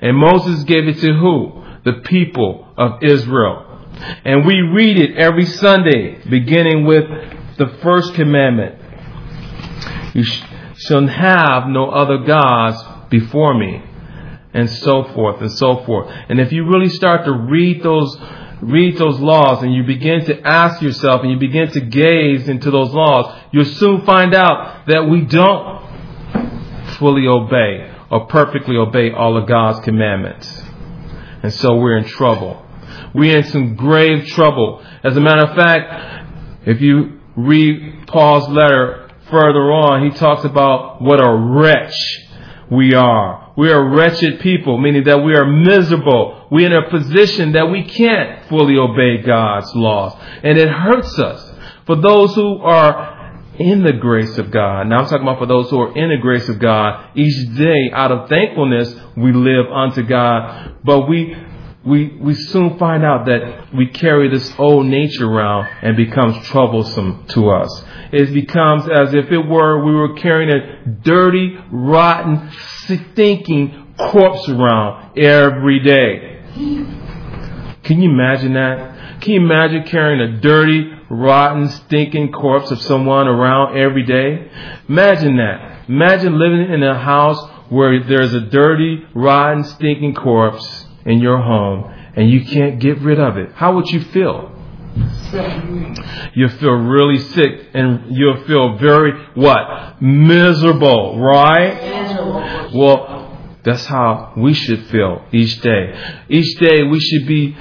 And 0.00 0.16
Moses 0.16 0.64
gave 0.64 0.88
it 0.88 0.98
to 1.00 1.12
who? 1.12 1.64
The 1.84 2.00
people 2.04 2.72
of 2.76 3.02
Israel. 3.02 3.65
And 4.24 4.44
we 4.46 4.60
read 4.60 4.98
it 4.98 5.16
every 5.16 5.46
Sunday, 5.46 6.20
beginning 6.28 6.84
with 6.84 7.04
the 7.56 7.68
first 7.82 8.14
commandment. 8.14 8.76
You 10.14 10.22
sh- 10.22 10.42
shall 10.76 11.06
have 11.06 11.68
no 11.68 11.90
other 11.90 12.18
gods 12.18 12.82
before 13.10 13.54
me. 13.54 13.82
And 14.52 14.70
so 14.70 15.04
forth 15.04 15.42
and 15.42 15.52
so 15.52 15.84
forth. 15.84 16.10
And 16.30 16.40
if 16.40 16.50
you 16.50 16.66
really 16.66 16.88
start 16.88 17.26
to 17.26 17.32
read 17.32 17.82
those 17.82 18.16
read 18.62 18.96
those 18.96 19.20
laws 19.20 19.62
and 19.62 19.74
you 19.74 19.82
begin 19.84 20.24
to 20.24 20.40
ask 20.40 20.80
yourself 20.80 21.20
and 21.22 21.30
you 21.30 21.38
begin 21.38 21.70
to 21.70 21.80
gaze 21.80 22.48
into 22.48 22.70
those 22.70 22.90
laws, 22.90 23.42
you'll 23.52 23.66
soon 23.66 24.04
find 24.06 24.34
out 24.34 24.86
that 24.86 25.08
we 25.10 25.20
don't 25.22 25.84
fully 26.98 27.26
obey 27.26 27.92
or 28.10 28.26
perfectly 28.26 28.76
obey 28.76 29.10
all 29.10 29.36
of 29.36 29.46
God's 29.46 29.80
commandments. 29.80 30.62
And 31.42 31.52
so 31.52 31.76
we're 31.76 31.98
in 31.98 32.04
trouble. 32.04 32.65
We're 33.14 33.38
in 33.38 33.44
some 33.44 33.76
grave 33.76 34.26
trouble. 34.28 34.84
As 35.02 35.16
a 35.16 35.20
matter 35.20 35.46
of 35.46 35.56
fact, 35.56 36.66
if 36.66 36.80
you 36.80 37.20
read 37.36 38.06
Paul's 38.06 38.48
letter 38.48 39.10
further 39.30 39.72
on, 39.72 40.10
he 40.10 40.16
talks 40.16 40.44
about 40.44 41.02
what 41.02 41.20
a 41.20 41.32
wretch 41.32 41.94
we 42.70 42.94
are. 42.94 43.52
We 43.56 43.70
are 43.70 43.88
wretched 43.88 44.40
people, 44.40 44.78
meaning 44.78 45.04
that 45.04 45.22
we 45.22 45.34
are 45.34 45.46
miserable. 45.46 46.46
We're 46.50 46.66
in 46.66 46.72
a 46.72 46.90
position 46.90 47.52
that 47.52 47.70
we 47.70 47.84
can't 47.84 48.46
fully 48.48 48.76
obey 48.76 49.22
God's 49.22 49.74
laws. 49.74 50.14
And 50.42 50.58
it 50.58 50.68
hurts 50.68 51.18
us. 51.18 51.52
For 51.86 51.96
those 51.96 52.34
who 52.34 52.58
are 52.58 53.14
in 53.58 53.82
the 53.82 53.92
grace 53.92 54.36
of 54.36 54.50
God, 54.50 54.88
now 54.88 54.98
I'm 54.98 55.04
talking 55.06 55.22
about 55.22 55.38
for 55.38 55.46
those 55.46 55.70
who 55.70 55.80
are 55.80 55.96
in 55.96 56.10
the 56.10 56.18
grace 56.20 56.48
of 56.48 56.58
God, 56.58 57.10
each 57.14 57.56
day 57.56 57.90
out 57.92 58.12
of 58.12 58.28
thankfulness, 58.28 58.94
we 59.16 59.32
live 59.32 59.66
unto 59.72 60.02
God. 60.02 60.76
But 60.84 61.08
we, 61.08 61.34
we, 61.86 62.08
we 62.20 62.34
soon 62.34 62.78
find 62.78 63.04
out 63.04 63.26
that 63.26 63.72
we 63.72 63.86
carry 63.86 64.28
this 64.28 64.52
old 64.58 64.86
nature 64.86 65.30
around 65.30 65.68
and 65.82 65.96
becomes 65.96 66.44
troublesome 66.48 67.26
to 67.28 67.48
us. 67.50 67.84
It 68.12 68.34
becomes 68.34 68.88
as 68.88 69.14
if 69.14 69.30
it 69.30 69.38
were 69.38 69.84
we 69.84 69.94
were 69.94 70.14
carrying 70.14 70.50
a 70.50 70.84
dirty, 70.84 71.56
rotten, 71.70 72.50
stinking 72.86 73.94
corpse 73.98 74.48
around 74.48 75.16
every 75.16 75.78
day. 75.78 76.42
Can 77.84 78.02
you 78.02 78.10
imagine 78.10 78.54
that? 78.54 79.20
Can 79.20 79.34
you 79.34 79.40
imagine 79.40 79.84
carrying 79.84 80.20
a 80.20 80.40
dirty, 80.40 80.90
rotten, 81.08 81.68
stinking 81.68 82.32
corpse 82.32 82.72
of 82.72 82.82
someone 82.82 83.28
around 83.28 83.78
every 83.78 84.04
day? 84.04 84.50
Imagine 84.88 85.36
that. 85.36 85.88
Imagine 85.88 86.36
living 86.36 86.72
in 86.74 86.82
a 86.82 86.98
house 86.98 87.38
where 87.70 88.02
there's 88.02 88.34
a 88.34 88.40
dirty, 88.40 89.04
rotten, 89.14 89.62
stinking 89.62 90.14
corpse 90.14 90.85
in 91.06 91.20
your 91.20 91.38
home 91.38 91.92
and 92.14 92.30
you 92.30 92.44
can't 92.44 92.78
get 92.78 92.98
rid 93.00 93.18
of 93.18 93.36
it. 93.36 93.52
How 93.54 93.74
would 93.76 93.88
you 93.88 94.00
feel? 94.00 94.52
You'll 96.34 96.48
feel 96.50 96.72
really 96.72 97.18
sick 97.18 97.68
and 97.74 98.16
you'll 98.16 98.44
feel 98.44 98.76
very, 98.78 99.12
what? 99.34 100.00
Miserable, 100.00 101.18
right? 101.18 102.70
Well, 102.74 103.38
that's 103.64 103.84
how 103.84 104.32
we 104.36 104.54
should 104.54 104.86
feel 104.86 105.24
each 105.32 105.60
day. 105.60 106.22
Each 106.28 106.58
day 106.58 106.84
we 106.84 107.00
should 107.00 107.26
be 107.26 107.56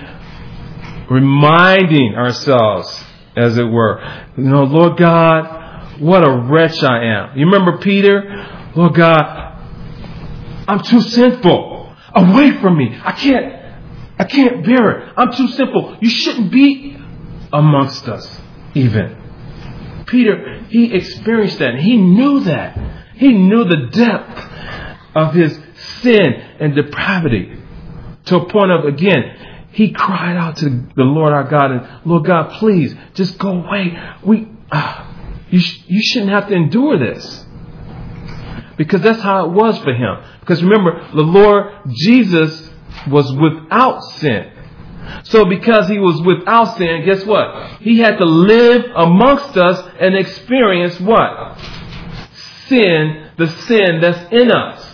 reminding 1.09 2.15
ourselves, 2.15 3.03
as 3.35 3.57
it 3.57 3.65
were, 3.65 4.01
you 4.37 4.43
know, 4.43 4.63
Lord 4.63 4.97
God, 4.97 5.99
what 5.99 6.23
a 6.23 6.31
wretch 6.31 6.83
I 6.83 7.03
am. 7.03 7.37
You 7.37 7.45
remember 7.45 7.77
Peter? 7.79 8.71
Lord 8.75 8.93
God, 8.95 9.59
I'm 10.67 10.81
too 10.83 11.01
sinful. 11.01 11.74
Away 12.15 12.59
from 12.61 12.77
me. 12.77 12.97
I 13.03 13.11
can't, 13.11 13.55
I 14.17 14.23
can't 14.23 14.65
bear 14.65 14.91
it. 14.91 15.13
I'm 15.17 15.33
too 15.33 15.49
simple. 15.49 15.97
You 16.01 16.09
shouldn't 16.09 16.51
be 16.51 16.97
amongst 17.51 18.07
us, 18.07 18.39
even. 18.73 19.17
Peter, 20.07 20.63
he 20.69 20.93
experienced 20.93 21.59
that. 21.59 21.75
He 21.79 21.97
knew 21.97 22.41
that. 22.41 22.77
He 23.15 23.33
knew 23.33 23.63
the 23.65 23.87
depth 23.91 24.51
of 25.15 25.33
his 25.33 25.59
sin 26.01 26.33
and 26.59 26.75
depravity 26.75 27.57
to 28.25 28.37
a 28.37 28.49
point 28.49 28.71
of, 28.71 28.85
again, 28.85 29.67
he 29.71 29.91
cried 29.91 30.37
out 30.37 30.57
to 30.57 30.69
the 30.69 31.03
Lord 31.03 31.33
our 31.33 31.43
God 31.43 31.71
and, 31.71 32.01
Lord 32.05 32.25
God, 32.25 32.51
please, 32.59 32.95
just 33.13 33.37
go 33.37 33.61
away. 33.61 33.97
We, 34.23 34.47
uh, 34.71 35.11
you, 35.49 35.59
sh- 35.59 35.83
you 35.87 36.01
shouldn't 36.01 36.31
have 36.31 36.47
to 36.47 36.55
endure 36.55 36.97
this. 36.97 37.44
Because 38.77 39.01
that's 39.01 39.21
how 39.21 39.45
it 39.45 39.51
was 39.51 39.77
for 39.79 39.93
him. 39.93 40.17
Because 40.39 40.63
remember, 40.63 41.07
the 41.13 41.21
Lord 41.21 41.73
Jesus 41.93 42.69
was 43.07 43.31
without 43.33 44.01
sin. 44.19 44.51
So 45.23 45.45
because 45.45 45.87
he 45.87 45.99
was 45.99 46.21
without 46.21 46.77
sin, 46.77 47.05
guess 47.05 47.23
what? 47.25 47.81
He 47.81 47.99
had 47.99 48.17
to 48.17 48.25
live 48.25 48.85
amongst 48.95 49.55
us 49.55 49.91
and 49.99 50.15
experience 50.15 50.99
what? 50.99 51.59
sin 52.67 53.31
the 53.37 53.47
sin 53.47 54.01
that's 54.01 54.31
in 54.31 54.51
us. 54.51 54.91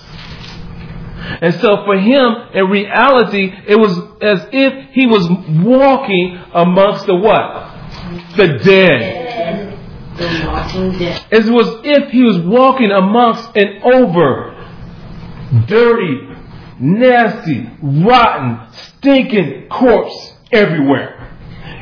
And 1.42 1.54
so 1.56 1.86
for 1.86 1.98
him, 1.98 2.36
in 2.54 2.70
reality, 2.70 3.54
it 3.68 3.76
was 3.76 3.92
as 4.22 4.48
if 4.52 4.90
he 4.92 5.08
was 5.08 5.30
walking 5.64 6.40
amongst 6.54 7.06
the 7.06 7.16
what? 7.16 8.36
The 8.36 8.60
dead. 8.64 9.71
Walking 10.22 10.98
dead. 10.98 11.26
It 11.32 11.46
was 11.46 11.82
if 11.84 12.12
he 12.12 12.24
was 12.24 12.40
walking 12.40 12.92
amongst 12.92 13.56
and 13.56 13.84
over 13.84 14.58
dirty, 15.68 16.30
nasty, 16.80 17.70
rotten, 17.82 18.60
stinking 18.72 19.68
corpse 19.70 20.34
everywhere. 20.52 21.18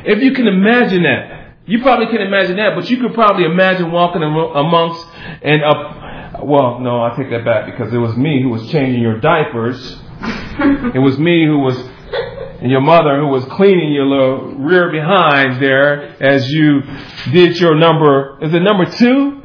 If 0.04 0.22
you 0.22 0.32
can 0.32 0.46
imagine 0.46 1.02
that, 1.02 1.56
you 1.66 1.80
probably 1.82 2.06
can 2.06 2.20
imagine 2.20 2.56
that, 2.56 2.74
but 2.74 2.90
you 2.90 2.96
could 2.96 3.14
probably 3.14 3.44
imagine 3.44 3.92
walking 3.92 4.22
amongst 4.22 5.06
and 5.42 5.62
up. 5.62 6.44
Well, 6.44 6.80
no, 6.80 7.02
I 7.02 7.14
take 7.16 7.30
that 7.30 7.44
back 7.44 7.66
because 7.66 7.92
it 7.92 7.98
was 7.98 8.16
me 8.16 8.42
who 8.42 8.48
was 8.48 8.68
changing 8.70 9.02
your 9.02 9.20
diapers. 9.20 10.00
It 10.94 10.98
was 10.98 11.18
me 11.18 11.46
who 11.46 11.60
was, 11.60 11.74
and 12.60 12.70
your 12.70 12.82
mother 12.82 13.18
who 13.18 13.28
was 13.28 13.44
cleaning 13.46 13.92
your 13.92 14.06
little 14.06 14.54
rear 14.56 14.90
behind 14.92 15.62
there 15.62 16.22
as 16.22 16.50
you 16.50 16.82
did 17.32 17.58
your 17.58 17.74
number. 17.74 18.38
Is 18.42 18.52
it 18.52 18.60
number 18.60 18.84
two? 18.84 19.38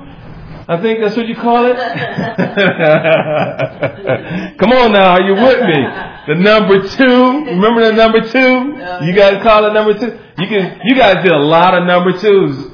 I 0.68 0.82
think 0.82 1.00
that's 1.00 1.16
what 1.16 1.28
you 1.28 1.36
call 1.36 1.66
it. 1.68 1.76
Come 4.58 4.72
on 4.72 4.94
now, 4.94 5.12
are 5.12 5.22
you 5.22 5.34
with 5.34 5.62
me? 5.62 5.84
The 6.28 6.36
number 6.36 6.88
two. 6.88 7.46
Remember 7.52 7.86
the 7.86 7.92
number 7.94 8.22
two? 8.22 9.06
You 9.06 9.14
guys 9.14 9.42
call 9.44 9.66
it 9.66 9.74
number 9.74 9.94
two? 9.94 10.18
You 10.40 10.48
can. 10.48 10.82
You 10.84 10.96
guys 10.96 11.24
did 11.24 11.32
a 11.32 11.38
lot 11.38 11.78
of 11.78 11.86
number 11.86 12.18
twos. 12.18 12.72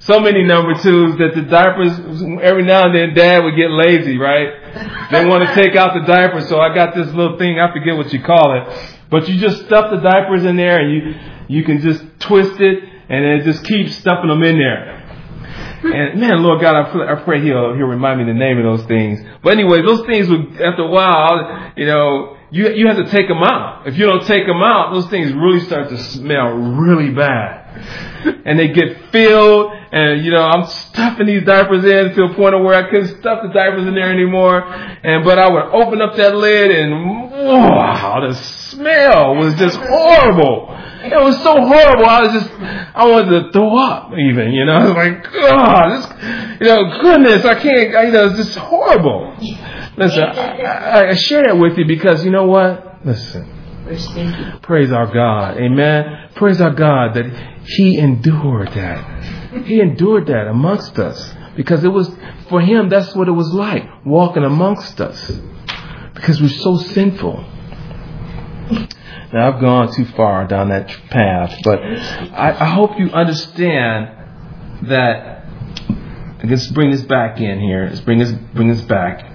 So 0.00 0.20
many 0.20 0.44
number 0.44 0.74
twos 0.74 1.16
that 1.18 1.34
the 1.34 1.42
diapers. 1.42 1.98
Every 2.42 2.64
now 2.64 2.86
and 2.86 2.94
then, 2.94 3.14
Dad 3.14 3.44
would 3.44 3.56
get 3.56 3.70
lazy, 3.70 4.18
right? 4.18 5.08
They 5.10 5.24
want 5.24 5.48
to 5.48 5.54
take 5.54 5.74
out 5.74 5.94
the 5.94 6.00
diapers, 6.06 6.48
so 6.48 6.60
I 6.60 6.74
got 6.74 6.94
this 6.94 7.06
little 7.14 7.38
thing. 7.38 7.58
I 7.58 7.72
forget 7.72 7.96
what 7.96 8.12
you 8.12 8.22
call 8.22 8.60
it, 8.60 8.68
but 9.10 9.28
you 9.28 9.38
just 9.38 9.64
stuff 9.66 9.90
the 9.90 9.98
diapers 9.98 10.44
in 10.44 10.56
there, 10.56 10.78
and 10.78 10.92
you 10.92 11.14
you 11.48 11.64
can 11.64 11.80
just 11.80 12.02
twist 12.20 12.60
it, 12.60 12.84
and 13.08 13.24
it 13.24 13.44
just 13.44 13.64
keeps 13.64 13.96
stuffing 13.96 14.28
them 14.28 14.42
in 14.42 14.58
there. 14.58 15.02
And 15.82 16.20
man, 16.20 16.42
Lord 16.42 16.60
God, 16.60 16.74
I 16.74 16.90
pray, 16.90 17.08
I 17.08 17.14
pray 17.22 17.42
He'll 17.42 17.74
He'll 17.74 17.86
remind 17.86 18.18
me 18.18 18.24
the 18.24 18.38
name 18.38 18.58
of 18.58 18.64
those 18.64 18.86
things. 18.86 19.20
But 19.42 19.52
anyway, 19.52 19.82
those 19.82 20.04
things 20.06 20.28
would 20.28 20.60
after 20.60 20.82
a 20.82 20.90
while, 20.90 21.72
you 21.76 21.86
know, 21.86 22.36
you 22.50 22.70
you 22.70 22.86
have 22.88 22.96
to 22.96 23.10
take 23.10 23.28
them 23.28 23.42
out. 23.42 23.86
If 23.86 23.96
you 23.96 24.06
don't 24.06 24.24
take 24.24 24.46
them 24.46 24.62
out, 24.62 24.92
those 24.92 25.08
things 25.08 25.32
really 25.32 25.60
start 25.60 25.88
to 25.90 25.98
smell 25.98 26.48
really 26.48 27.10
bad, 27.10 28.42
and 28.44 28.58
they 28.58 28.68
get 28.68 29.10
filled. 29.12 29.72
And 29.92 30.24
you 30.24 30.32
know, 30.32 30.42
I'm 30.42 30.66
stuffing 30.66 31.26
these 31.26 31.44
diapers 31.44 31.84
in 31.84 32.14
to 32.14 32.24
a 32.24 32.34
point 32.34 32.58
where 32.62 32.74
I 32.74 32.90
couldn't 32.90 33.20
stuff 33.20 33.40
the 33.42 33.52
diapers 33.52 33.86
in 33.86 33.94
there 33.94 34.10
anymore. 34.10 34.62
And 34.64 35.24
but 35.24 35.38
I 35.38 35.48
would 35.48 35.62
open 35.72 36.00
up 36.00 36.16
that 36.16 36.34
lid, 36.34 36.70
and 36.70 36.92
oh, 37.32 37.68
wow, 37.68 38.26
the 38.26 38.34
smell 38.76 39.34
was 39.36 39.54
just 39.54 39.76
horrible. 39.76 40.68
It 41.02 41.22
was 41.22 41.36
so 41.42 41.54
horrible. 41.54 42.06
I 42.06 42.22
was 42.22 42.32
just, 42.32 42.50
I 42.52 43.06
wanted 43.06 43.44
to 43.44 43.52
throw 43.52 43.76
up 43.78 44.12
even, 44.12 44.52
you 44.52 44.64
know. 44.64 44.72
I 44.72 44.84
was 44.84 44.94
like, 44.96 45.32
God, 45.32 45.88
this, 45.90 46.60
you 46.60 46.66
know, 46.66 47.00
goodness, 47.00 47.44
I 47.44 47.54
can't, 47.60 47.94
I, 47.94 48.02
you 48.04 48.12
know, 48.12 48.26
it's 48.26 48.36
just 48.36 48.58
horrible. 48.58 49.36
Listen, 49.96 50.24
I, 50.24 50.62
I, 50.62 51.08
I 51.10 51.14
share 51.14 51.44
that 51.44 51.56
with 51.58 51.78
you 51.78 51.86
because 51.86 52.24
you 52.24 52.30
know 52.30 52.46
what? 52.46 53.04
Listen, 53.04 54.60
praise 54.62 54.92
our 54.92 55.12
God. 55.12 55.58
Amen. 55.58 56.30
Praise 56.34 56.60
our 56.60 56.74
God 56.74 57.14
that 57.14 57.26
He 57.64 57.98
endured 57.98 58.72
that. 58.72 59.64
He 59.64 59.80
endured 59.80 60.26
that 60.26 60.48
amongst 60.48 60.98
us 60.98 61.34
because 61.56 61.82
it 61.84 61.88
was, 61.88 62.10
for 62.50 62.60
Him, 62.60 62.88
that's 62.88 63.14
what 63.14 63.28
it 63.28 63.32
was 63.32 63.52
like, 63.54 63.84
walking 64.04 64.44
amongst 64.44 65.00
us 65.00 65.30
because 66.14 66.40
we're 66.42 66.48
so 66.48 66.76
sinful. 66.78 67.44
Now 69.32 69.52
I've 69.52 69.60
gone 69.60 69.92
too 69.92 70.04
far 70.04 70.46
down 70.46 70.68
that 70.68 70.88
path, 71.10 71.58
but 71.64 71.82
I, 71.82 72.56
I 72.60 72.64
hope 72.66 72.98
you 72.98 73.10
understand 73.10 74.88
that. 74.88 75.44
Let's 76.44 76.68
bring 76.68 76.92
this 76.92 77.02
back 77.02 77.40
in 77.40 77.58
here. 77.58 77.86
Let's 77.88 78.00
bring 78.00 78.20
this 78.20 78.30
bring 78.54 78.68
this 78.68 78.82
back. 78.82 79.32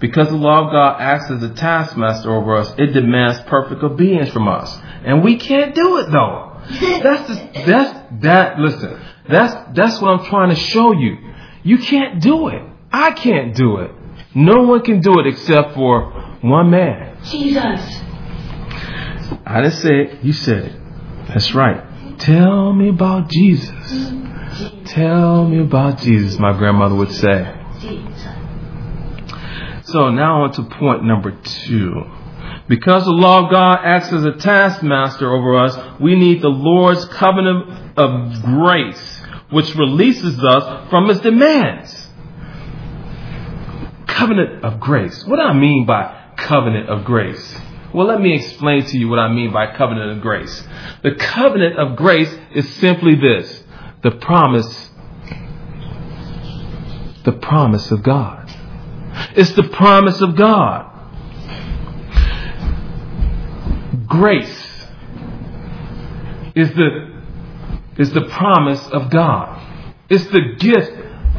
Because 0.00 0.28
the 0.28 0.36
law 0.36 0.66
of 0.66 0.72
God 0.72 1.00
acts 1.00 1.30
as 1.30 1.42
a 1.42 1.52
taskmaster 1.52 2.34
over 2.34 2.56
us, 2.56 2.72
it 2.78 2.88
demands 2.88 3.40
perfect 3.40 3.82
obedience 3.82 4.30
from 4.30 4.48
us, 4.48 4.74
and 5.04 5.22
we 5.22 5.36
can't 5.36 5.74
do 5.74 5.98
it 5.98 6.10
though. 6.10 6.52
That's 6.70 7.28
the, 7.28 7.62
that's 7.66 8.22
that. 8.22 8.58
Listen, 8.58 8.98
that's 9.28 9.54
that's 9.74 10.00
what 10.00 10.18
I'm 10.18 10.24
trying 10.24 10.48
to 10.48 10.56
show 10.56 10.92
you. 10.92 11.18
You 11.62 11.76
can't 11.76 12.22
do 12.22 12.48
it. 12.48 12.62
I 12.90 13.10
can't 13.10 13.54
do 13.54 13.78
it. 13.78 13.90
No 14.34 14.62
one 14.62 14.80
can 14.82 15.00
do 15.00 15.20
it 15.20 15.26
except 15.26 15.74
for 15.74 16.10
one 16.40 16.70
man. 16.70 17.18
Jesus. 17.24 18.03
I 19.46 19.62
didn't 19.62 19.76
say 19.76 20.00
it. 20.02 20.24
You 20.24 20.32
said 20.32 20.64
it. 20.64 20.80
That's 21.28 21.54
right. 21.54 22.18
Tell 22.18 22.72
me 22.72 22.88
about 22.88 23.30
Jesus. 23.30 24.12
Tell 24.86 25.46
me 25.48 25.60
about 25.60 25.98
Jesus, 25.98 26.38
my 26.38 26.56
grandmother 26.56 26.94
would 26.94 27.12
say. 27.12 27.60
So 29.84 30.10
now 30.10 30.42
on 30.44 30.52
to 30.52 30.62
point 30.62 31.04
number 31.04 31.32
two. 31.42 32.02
Because 32.68 33.04
the 33.04 33.10
law 33.10 33.44
of 33.44 33.50
God 33.50 33.80
acts 33.82 34.12
as 34.12 34.24
a 34.24 34.32
taskmaster 34.32 35.30
over 35.30 35.58
us, 35.58 36.00
we 36.00 36.14
need 36.14 36.40
the 36.40 36.48
Lord's 36.48 37.04
covenant 37.06 37.98
of 37.98 38.42
grace, 38.42 39.20
which 39.50 39.74
releases 39.74 40.42
us 40.42 40.88
from 40.88 41.08
his 41.08 41.20
demands. 41.20 42.08
Covenant 44.06 44.64
of 44.64 44.80
grace. 44.80 45.24
What 45.24 45.36
do 45.36 45.42
I 45.42 45.52
mean 45.52 45.84
by 45.84 46.32
covenant 46.36 46.88
of 46.88 47.04
grace? 47.04 47.58
Well, 47.94 48.08
let 48.08 48.20
me 48.20 48.34
explain 48.34 48.84
to 48.86 48.98
you 48.98 49.08
what 49.08 49.20
I 49.20 49.32
mean 49.32 49.52
by 49.52 49.72
covenant 49.72 50.16
of 50.16 50.20
grace. 50.20 50.64
The 51.04 51.14
covenant 51.14 51.78
of 51.78 51.94
grace 51.94 52.36
is 52.52 52.68
simply 52.74 53.14
this 53.14 53.62
the 54.02 54.10
promise, 54.10 54.90
the 57.24 57.32
promise 57.32 57.92
of 57.92 58.02
God. 58.02 58.50
It's 59.36 59.52
the 59.52 59.62
promise 59.62 60.20
of 60.20 60.34
God. 60.34 60.90
Grace 64.08 64.86
is 66.56 66.70
the, 66.74 67.22
is 67.96 68.12
the 68.12 68.22
promise 68.22 68.84
of 68.88 69.08
God. 69.08 69.62
It's 70.10 70.26
the 70.26 70.56
gift 70.58 70.92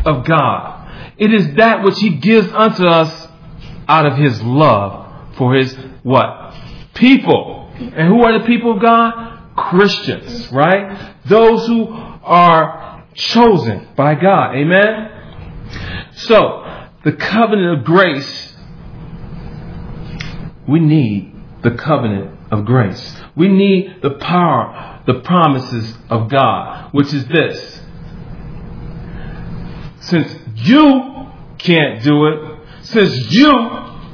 of 0.05 0.25
God. 0.25 1.13
It 1.17 1.33
is 1.33 1.55
that 1.55 1.83
which 1.83 1.99
He 1.99 2.11
gives 2.11 2.49
unto 2.53 2.85
us 2.85 3.27
out 3.89 4.05
of 4.05 4.17
His 4.17 4.41
love 4.41 5.35
for 5.35 5.53
His 5.53 5.77
what? 6.05 6.53
People. 6.93 7.67
And 7.77 8.07
who 8.07 8.23
are 8.23 8.37
the 8.37 8.45
people 8.45 8.73
of 8.73 8.81
God? 8.81 9.55
Christians, 9.55 10.51
right? 10.51 11.15
Those 11.25 11.65
who 11.65 11.87
are 11.89 13.03
chosen 13.15 13.87
by 13.95 14.13
God. 14.13 14.55
Amen? 14.55 16.11
So, 16.13 16.63
the 17.03 17.13
covenant 17.13 17.79
of 17.79 17.85
grace, 17.85 18.53
we 20.67 20.79
need 20.79 21.33
the 21.63 21.71
covenant 21.71 22.37
of 22.51 22.65
grace. 22.65 23.19
We 23.35 23.47
need 23.47 24.03
the 24.03 24.11
power, 24.11 25.01
the 25.07 25.21
promises 25.21 25.97
of 26.11 26.29
God, 26.29 26.93
which 26.93 27.11
is 27.13 27.25
this. 27.25 27.81
Since 30.01 30.35
you 30.53 31.31
can't 31.57 32.03
do 32.03 32.27
it, 32.27 32.59
since 32.83 33.31
you 33.31 33.51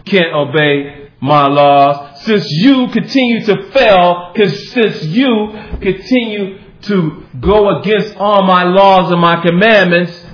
can't 0.05 0.33
obey 0.33 1.00
my 1.21 1.47
laws, 1.47 2.23
since 2.23 2.49
you 2.49 2.87
continue 2.91 3.45
to 3.45 3.71
fail, 3.71 4.33
since 4.35 5.03
you 5.03 5.53
continue 5.79 6.57
to 6.81 7.23
go 7.39 7.79
against 7.79 8.15
all 8.17 8.43
my 8.43 8.63
laws 8.63 9.11
and 9.11 9.21
my 9.21 9.39
commandments, 9.41 10.25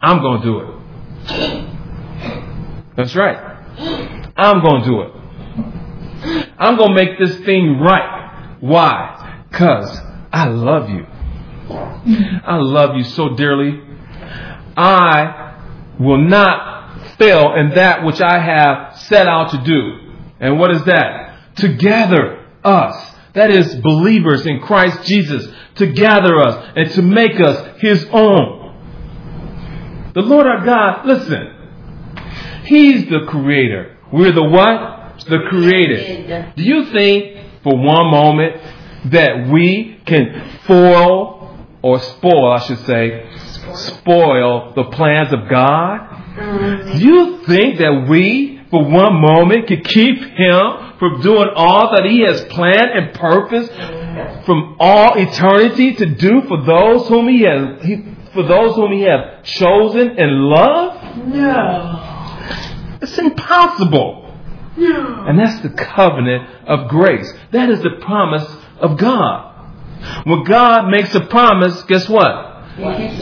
I'm 0.00 0.22
going 0.22 0.40
to 0.40 0.46
do 0.46 0.60
it. 0.60 0.66
That's 2.96 3.14
right. 3.16 3.36
I'm 4.36 4.62
going 4.62 4.82
to 4.82 4.88
do 4.88 5.00
it. 5.02 5.12
I'm 6.58 6.76
going 6.76 6.90
to 6.90 6.94
make 6.94 7.18
this 7.18 7.36
thing 7.44 7.80
right. 7.80 8.56
Why? 8.60 9.46
Because 9.50 9.98
I 10.32 10.46
love 10.48 10.88
you. 10.88 11.06
I 11.68 12.56
love 12.56 12.96
you 12.96 13.04
so 13.04 13.34
dearly. 13.34 13.80
I 14.76 15.56
will 15.98 16.18
not 16.18 16.79
fail 17.20 17.54
in 17.54 17.70
that 17.74 18.04
which 18.04 18.20
I 18.20 18.40
have 18.40 18.98
set 18.98 19.28
out 19.28 19.50
to 19.50 19.58
do. 19.58 20.12
And 20.40 20.58
what 20.58 20.72
is 20.72 20.82
that? 20.84 21.56
To 21.56 21.68
gather 21.68 22.44
us. 22.64 23.14
That 23.34 23.50
is 23.50 23.76
believers 23.76 24.46
in 24.46 24.60
Christ 24.60 25.04
Jesus. 25.04 25.46
To 25.76 25.86
gather 25.86 26.36
us 26.38 26.72
and 26.74 26.90
to 26.92 27.02
make 27.02 27.38
us 27.38 27.80
His 27.80 28.04
own. 28.10 28.58
The 30.14 30.22
Lord 30.22 30.46
our 30.46 30.64
God, 30.64 31.06
listen. 31.06 31.56
He's 32.64 33.04
the 33.08 33.26
creator. 33.28 33.96
We're 34.12 34.32
the 34.32 34.42
what? 34.42 35.24
The 35.28 35.38
created. 35.48 36.54
Do 36.56 36.64
you 36.64 36.86
think 36.86 37.62
for 37.62 37.76
one 37.76 38.10
moment 38.10 38.56
that 39.12 39.48
we 39.48 40.00
can 40.06 40.58
foil 40.66 41.66
or 41.82 42.00
spoil, 42.00 42.52
I 42.52 42.60
should 42.60 42.84
say, 42.86 43.28
spoil 43.76 44.72
the 44.74 44.84
plans 44.84 45.32
of 45.32 45.48
God? 45.48 46.10
Do 46.92 46.98
you 46.98 47.44
think 47.44 47.78
that 47.78 48.06
we, 48.08 48.60
for 48.70 48.84
one 48.84 49.20
moment, 49.20 49.66
could 49.68 49.84
keep 49.84 50.18
Him 50.18 50.96
from 50.98 51.20
doing 51.22 51.48
all 51.54 51.90
that 51.94 52.04
He 52.04 52.20
has 52.22 52.44
planned 52.44 52.90
and 52.92 53.14
purposed 53.14 53.72
from 54.44 54.76
all 54.78 55.18
eternity 55.18 55.94
to 55.94 56.06
do 56.06 56.42
for 56.42 56.62
those 56.64 57.08
whom 57.08 57.28
He 57.28 57.42
has, 57.42 57.82
he, 57.84 58.04
for 58.32 58.42
those 58.42 58.76
whom 58.76 58.92
He 58.92 59.02
has 59.02 59.44
chosen 59.44 60.18
and 60.18 60.44
loved? 60.44 61.26
No. 61.28 62.98
It's 63.02 63.18
impossible. 63.18 64.34
No. 64.76 65.24
And 65.26 65.38
that's 65.38 65.60
the 65.60 65.70
covenant 65.70 66.48
of 66.66 66.88
grace. 66.88 67.32
That 67.52 67.70
is 67.70 67.82
the 67.82 67.98
promise 68.00 68.46
of 68.78 68.96
God. 68.98 69.48
When 70.24 70.44
God 70.44 70.88
makes 70.88 71.14
a 71.14 71.20
promise, 71.20 71.82
guess 71.84 72.08
what? 72.08 72.49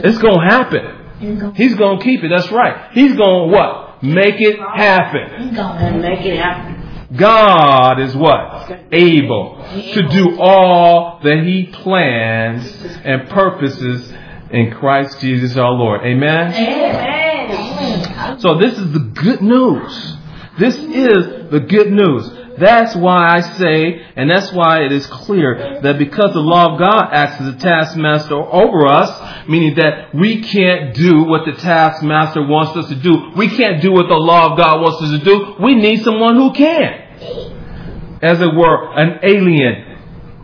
It's 0.03 0.17
going 0.17 0.39
to 0.39 0.45
happen. 0.45 1.55
He's 1.55 1.75
going 1.75 1.99
to 1.99 2.03
keep 2.03 2.23
it. 2.23 2.29
That's 2.35 2.51
right. 2.51 2.91
He's 2.93 3.15
going 3.15 3.49
to 3.49 3.55
what? 3.55 4.03
Make 4.03 4.39
it 4.39 4.57
happen. 4.57 5.57
And 5.57 6.01
make 6.01 6.25
it 6.25 6.37
happen. 6.37 6.79
God 7.15 7.99
is 7.99 8.15
what? 8.15 8.71
Able 8.91 9.65
to 9.93 10.07
do 10.09 10.39
all 10.39 11.19
that 11.23 11.43
He 11.43 11.65
plans 11.65 12.71
and 13.03 13.27
purposes 13.29 14.13
in 14.51 14.71
Christ 14.71 15.19
Jesus 15.19 15.57
our 15.57 15.71
Lord. 15.71 16.01
Amen? 16.05 16.53
Amen. 16.53 18.39
So 18.39 18.57
this 18.59 18.77
is 18.77 18.91
the 18.93 18.99
good 18.99 19.41
news. 19.41 20.17
This 20.59 20.75
is 20.75 21.49
the 21.51 21.59
good 21.59 21.91
news. 21.91 22.29
That's 22.59 22.95
why 22.95 23.35
I 23.35 23.41
say, 23.57 24.05
and 24.15 24.29
that's 24.29 24.51
why 24.51 24.83
it 24.83 24.91
is 24.91 25.05
clear 25.07 25.79
that 25.81 25.97
because 25.97 26.33
the 26.33 26.39
law 26.39 26.73
of 26.73 26.79
God 26.79 27.09
acts 27.11 27.41
as 27.41 27.55
a 27.55 27.57
taskmaster 27.57 28.35
over 28.35 28.87
us, 28.87 29.47
meaning 29.47 29.75
that 29.75 30.13
we 30.13 30.41
can't 30.41 30.93
do 30.93 31.23
what 31.23 31.45
the 31.45 31.53
taskmaster 31.53 32.45
wants 32.45 32.77
us 32.77 32.89
to 32.89 32.95
do. 32.95 33.31
We 33.35 33.49
can't 33.49 33.81
do 33.81 33.91
what 33.91 34.07
the 34.07 34.15
law 34.15 34.51
of 34.51 34.57
God 34.57 34.81
wants 34.81 35.03
us 35.03 35.19
to 35.19 35.25
do. 35.25 35.55
We 35.63 35.75
need 35.75 36.03
someone 36.03 36.35
who 36.35 36.53
can. 36.53 38.19
As 38.21 38.41
it 38.41 38.53
were, 38.53 38.93
an 38.97 39.19
alien 39.23 39.97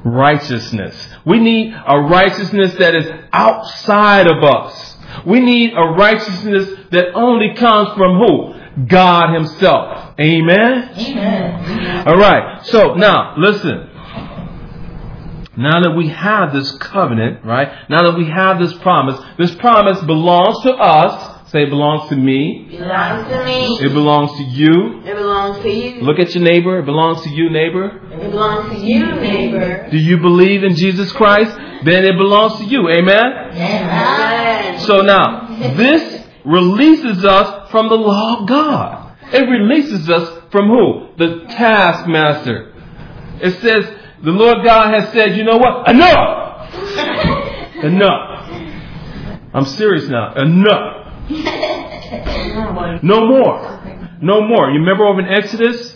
righteousness. 0.05 0.95
We 1.25 1.39
need 1.39 1.73
a 1.73 1.99
righteousness 1.99 2.75
that 2.75 2.95
is 2.95 3.11
outside 3.33 4.27
of 4.27 4.43
us. 4.43 4.95
We 5.25 5.39
need 5.39 5.73
a 5.75 5.93
righteousness 5.97 6.69
that 6.91 7.13
only 7.13 7.55
comes 7.55 7.89
from 7.97 8.19
who? 8.19 8.53
God 8.87 9.33
Himself. 9.33 10.15
Amen? 10.19 10.89
Amen. 10.93 12.07
All 12.07 12.17
right. 12.17 12.65
So 12.65 12.95
now, 12.95 13.35
listen. 13.37 13.91
Now 15.57 15.81
that 15.81 15.91
we 15.95 16.09
have 16.09 16.51
this 16.53 16.69
covenant, 16.79 17.45
right? 17.45 17.69
Now 17.89 18.11
that 18.11 18.17
we 18.17 18.29
have 18.29 18.59
this 18.59 18.73
promise, 18.79 19.17
this 19.37 19.55
promise 19.55 20.01
belongs 20.03 20.61
to 20.63 20.73
us. 20.73 21.49
Say 21.51 21.63
it 21.63 21.69
belongs 21.69 22.09
to 22.09 22.17
me. 22.17 22.67
Belongs 22.71 23.29
to 23.29 23.45
me. 23.45 23.77
It 23.79 23.93
belongs 23.93 24.31
to 24.33 24.43
you. 24.43 25.01
It 25.05 25.15
belongs 25.15 25.59
to 25.59 25.69
you. 25.69 26.01
Look 26.01 26.19
at 26.19 26.35
your 26.35 26.43
neighbor. 26.43 26.79
It 26.79 26.85
belongs 26.85 27.21
to 27.21 27.29
you, 27.29 27.49
neighbor. 27.49 28.01
It 28.11 28.19
belongs 28.31 28.73
to 28.73 28.85
you, 28.85 29.05
neighbor. 29.15 29.89
Do 29.89 29.97
you 29.97 30.17
believe 30.17 30.63
in 30.63 30.75
Jesus 30.75 31.11
Christ? 31.13 31.55
Then 31.85 32.03
it 32.03 32.17
belongs 32.17 32.57
to 32.57 32.65
you. 32.65 32.89
Amen? 32.89 33.25
Amen. 33.53 34.79
So 34.81 35.01
now, 35.01 35.47
this 35.77 36.14
releases 36.45 37.25
us 37.25 37.71
from 37.71 37.89
the 37.89 37.95
law 37.95 38.41
of 38.41 38.47
God. 38.47 39.17
It 39.33 39.49
releases 39.49 40.09
us 40.09 40.43
from 40.51 40.67
who? 40.69 41.09
The 41.17 41.45
taskmaster. 41.47 42.73
It 43.41 43.59
says, 43.61 43.85
the 44.23 44.31
Lord 44.31 44.63
God 44.63 44.93
has 44.93 45.11
said, 45.11 45.35
you 45.35 45.43
know 45.43 45.57
what? 45.57 45.89
Enough! 45.89 46.73
Enough. 47.83 48.35
I'm 49.53 49.65
serious 49.65 50.07
now. 50.07 50.33
Enough. 50.35 51.05
No 53.03 53.25
more. 53.27 54.17
No 54.21 54.41
more. 54.41 54.69
You 54.69 54.79
remember 54.79 55.05
over 55.05 55.21
in 55.21 55.27
Exodus? 55.27 55.95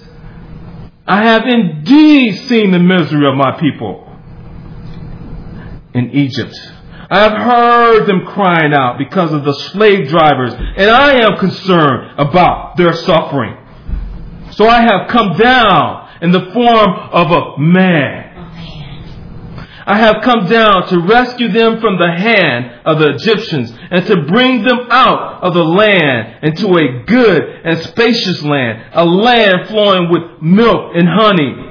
I 1.05 1.23
have 1.23 1.43
indeed 1.45 2.47
seen 2.47 2.71
the 2.71 2.79
misery 2.79 3.27
of 3.27 3.35
my 3.35 3.59
people 3.59 4.05
in 5.93 6.12
Egypt. 6.12 6.55
I 7.12 7.19
have 7.22 7.34
heard 7.34 8.06
them 8.06 8.26
crying 8.26 8.72
out 8.74 9.00
because 9.00 9.34
of 9.34 9.43
the 9.43 9.54
slave 9.54 10.10
drivers, 10.10 10.54
and 10.54 10.91
I 10.91 11.13
am 11.26 11.38
concerned 11.38 12.19
about 12.19 12.78
their 12.78 12.93
suffering. 12.93 13.58
So 14.52 14.67
I 14.67 14.82
have 14.82 15.08
come 15.10 15.38
down 15.38 16.10
in 16.22 16.32
the 16.32 16.52
form 16.52 16.89
of 17.12 17.32
a 17.32 17.58
man. 17.60 18.30
I 19.88 19.98
have 19.98 20.17
come 20.22 20.45
down 20.45 20.88
to 20.89 21.00
rescue 21.00 21.48
them 21.48 21.82
from 21.82 21.98
the 21.98 22.12
hand 22.12 22.82
of 22.86 23.00
the 23.00 23.15
Egyptians 23.15 23.74
and 23.89 24.06
to 24.06 24.22
bring 24.28 24.62
them 24.62 24.88
out 24.91 25.41
of 25.41 25.56
the 25.56 25.63
land 25.63 26.43
into 26.43 26.67
a 26.78 27.04
good 27.06 27.41
and 27.63 27.80
spacious 27.80 28.43
land, 28.43 28.84
a 28.93 29.04
land 29.04 29.67
flowing 29.67 30.12
with 30.12 30.43
milk 30.43 30.91
and 30.93 31.08
honey. 31.10 31.68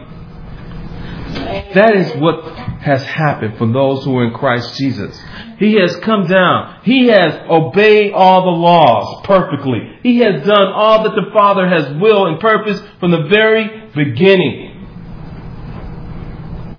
That 1.74 1.94
is 1.96 2.14
what 2.16 2.44
has 2.80 3.02
happened 3.02 3.58
for 3.58 3.66
those 3.66 4.04
who 4.04 4.16
are 4.18 4.24
in 4.26 4.32
Christ 4.32 4.76
Jesus. 4.76 5.20
He 5.58 5.74
has 5.74 5.96
come 5.96 6.26
down. 6.26 6.80
He 6.84 7.08
has 7.08 7.34
obeyed 7.48 8.12
all 8.12 8.42
the 8.44 8.58
laws 8.58 9.22
perfectly. 9.24 9.98
He 10.02 10.18
has 10.18 10.46
done 10.46 10.72
all 10.74 11.02
that 11.04 11.14
the 11.14 11.30
Father 11.32 11.68
has 11.68 12.00
will 12.00 12.26
and 12.26 12.40
purpose 12.40 12.80
from 13.00 13.10
the 13.10 13.24
very 13.28 13.90
beginning. 13.94 14.86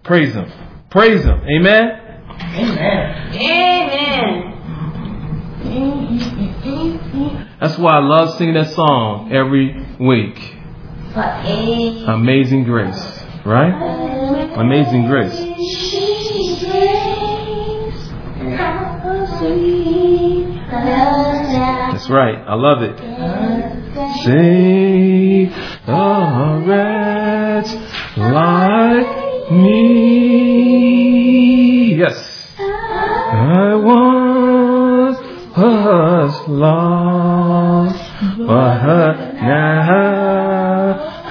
Praise 0.03 0.33
Him. 0.33 0.51
Praise 0.89 1.23
Him. 1.23 1.41
Amen. 1.41 1.91
Amen. 2.39 3.35
Amen. 3.35 4.49
That's 7.59 7.77
why 7.77 7.97
I 7.97 7.99
love 7.99 8.37
singing 8.37 8.55
that 8.55 8.71
song 8.71 9.31
every 9.33 9.85
week. 9.99 10.55
Amazing 12.07 12.63
Grace. 12.63 13.19
Right? 13.45 13.73
Amazing 14.59 15.07
Grace. 15.07 15.39
That's 21.91 22.09
right. 22.09 22.37
I 22.45 22.55
love 22.55 22.81
it. 22.83 22.99
Save 24.25 25.53
a 25.87 26.61
wretch 26.67 27.73
like 28.17 29.51
me. 29.53 29.69
Yes. 31.95 32.17
I 32.59 33.75
was 33.75 35.15
lost, 36.49 37.97
but 38.37 38.83
now 39.41 39.79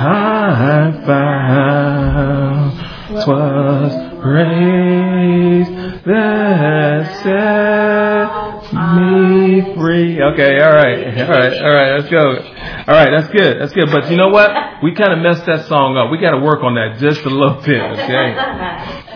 I 0.00 0.92
found 1.04 2.47
'twas 3.24 3.92
grace 4.20 5.68
that 6.04 7.04
set 7.22 8.38
me 8.72 9.74
free. 9.74 10.22
Okay, 10.22 10.60
all 10.60 10.72
right, 10.72 11.18
all 11.18 11.28
right, 11.28 11.52
all 11.52 11.74
right. 11.74 11.92
Let's 11.98 12.08
go. 12.10 12.18
All 12.20 12.94
right, 12.94 13.10
that's 13.10 13.28
good. 13.28 13.60
That's 13.60 13.72
good. 13.72 13.90
But 13.90 14.10
you 14.10 14.16
know 14.16 14.28
what? 14.28 14.50
We 14.82 14.94
kind 14.94 15.12
of 15.12 15.18
messed 15.20 15.46
that 15.46 15.66
song 15.66 15.96
up. 15.96 16.10
We 16.10 16.18
got 16.18 16.32
to 16.32 16.40
work 16.40 16.62
on 16.62 16.74
that 16.74 16.98
just 16.98 17.22
a 17.22 17.30
little 17.30 17.60
bit. 17.62 17.80
Okay. 17.80 18.34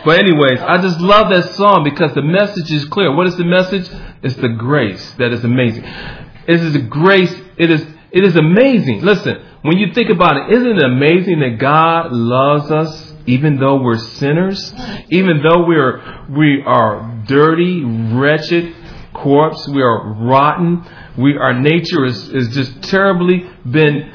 But 0.04 0.18
anyways, 0.18 0.60
I 0.60 0.80
just 0.82 1.00
love 1.00 1.30
that 1.30 1.54
song 1.54 1.84
because 1.84 2.12
the 2.14 2.22
message 2.22 2.70
is 2.70 2.84
clear. 2.86 3.14
What 3.14 3.26
is 3.26 3.36
the 3.36 3.44
message? 3.44 3.88
It's 4.22 4.36
the 4.36 4.48
grace 4.48 5.12
that 5.14 5.32
is 5.32 5.44
amazing. 5.44 5.84
It 5.84 6.60
is 6.60 6.72
the 6.72 6.80
grace. 6.80 7.34
It 7.56 7.70
is. 7.70 7.86
It 8.10 8.24
is 8.24 8.36
amazing. 8.36 9.00
Listen, 9.02 9.42
when 9.62 9.78
you 9.78 9.94
think 9.94 10.10
about 10.10 10.36
it, 10.36 10.52
isn't 10.54 10.76
it 10.76 10.84
amazing 10.84 11.40
that 11.40 11.58
God 11.58 12.12
loves 12.12 12.70
us 12.70 13.11
even 13.26 13.56
though 13.56 13.80
we're 13.80 13.98
sinners, 13.98 14.72
even 15.10 15.42
though 15.42 15.66
we're 15.66 16.26
we 16.30 16.62
are 16.64 17.22
dirty, 17.26 17.84
wretched 17.84 18.74
corpse, 19.14 19.68
we 19.68 19.82
are 19.82 20.14
rotten, 20.14 20.84
we 21.16 21.36
our 21.36 21.54
nature 21.54 22.04
is, 22.04 22.28
is 22.30 22.48
just 22.48 22.82
terribly 22.82 23.48
been 23.70 24.10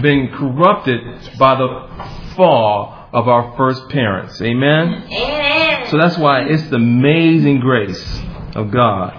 been 0.00 0.28
corrupted 0.34 1.00
by 1.38 1.54
the 1.56 2.34
fall 2.36 3.08
of 3.12 3.28
our 3.28 3.56
first 3.56 3.88
parents. 3.88 4.40
Amen. 4.40 5.06
Amen. 5.10 5.86
So 5.90 5.98
that's 5.98 6.16
why 6.16 6.42
it's 6.44 6.68
the 6.68 6.76
amazing 6.76 7.60
grace 7.60 8.20
of 8.54 8.70
God 8.70 9.12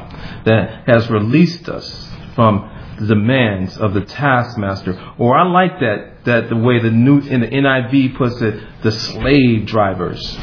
that 0.45 0.87
has 0.87 1.09
released 1.09 1.69
us 1.69 2.09
from 2.35 2.69
the 2.99 3.07
demands 3.07 3.77
of 3.77 3.93
the 3.93 4.01
taskmaster. 4.01 4.99
Or 5.17 5.35
I 5.35 5.47
like 5.47 5.79
that 5.79 6.12
that 6.25 6.49
the 6.49 6.55
way 6.55 6.79
the 6.81 6.91
new 6.91 7.19
in 7.19 7.41
the 7.41 7.47
NIV 7.47 8.17
puts 8.17 8.41
it, 8.41 8.61
the 8.81 8.91
slave 8.91 9.65
drivers. 9.65 10.37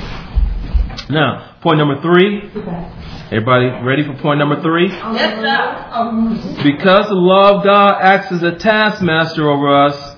Now, 1.09 1.57
point 1.63 1.79
number 1.79 2.01
three. 2.01 2.51
Everybody 3.33 3.67
ready 3.85 4.05
for 4.05 4.15
point 4.21 4.39
number 4.39 4.61
three? 4.61 4.89
Yes, 4.89 5.41
sir. 5.41 6.63
Because 6.65 7.07
the 7.09 7.15
law 7.15 7.59
of 7.59 7.65
God 7.65 8.01
acts 8.01 8.33
as 8.33 8.43
a 8.43 8.57
taskmaster 8.57 9.49
over 9.49 9.87
us, 9.87 10.17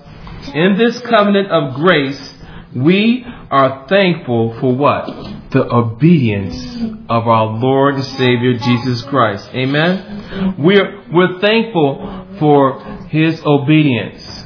in 0.55 0.77
this 0.79 0.99
covenant 1.01 1.51
of 1.51 1.75
grace, 1.75 2.35
we 2.75 3.25
are 3.51 3.87
thankful 3.87 4.59
for 4.61 4.75
what? 4.75 5.43
the 5.53 5.71
obedience 5.71 6.77
of 7.11 7.29
our 7.29 7.47
Lord 7.59 7.97
and 7.97 8.05
Savior 8.05 8.55
Jesus 8.55 9.03
Christ. 9.03 9.49
Amen. 9.55 10.57
We're 10.59 11.05
we're 11.13 11.41
thankful 11.41 12.27
for 12.39 12.83
his 13.09 13.41
obedience. 13.45 14.42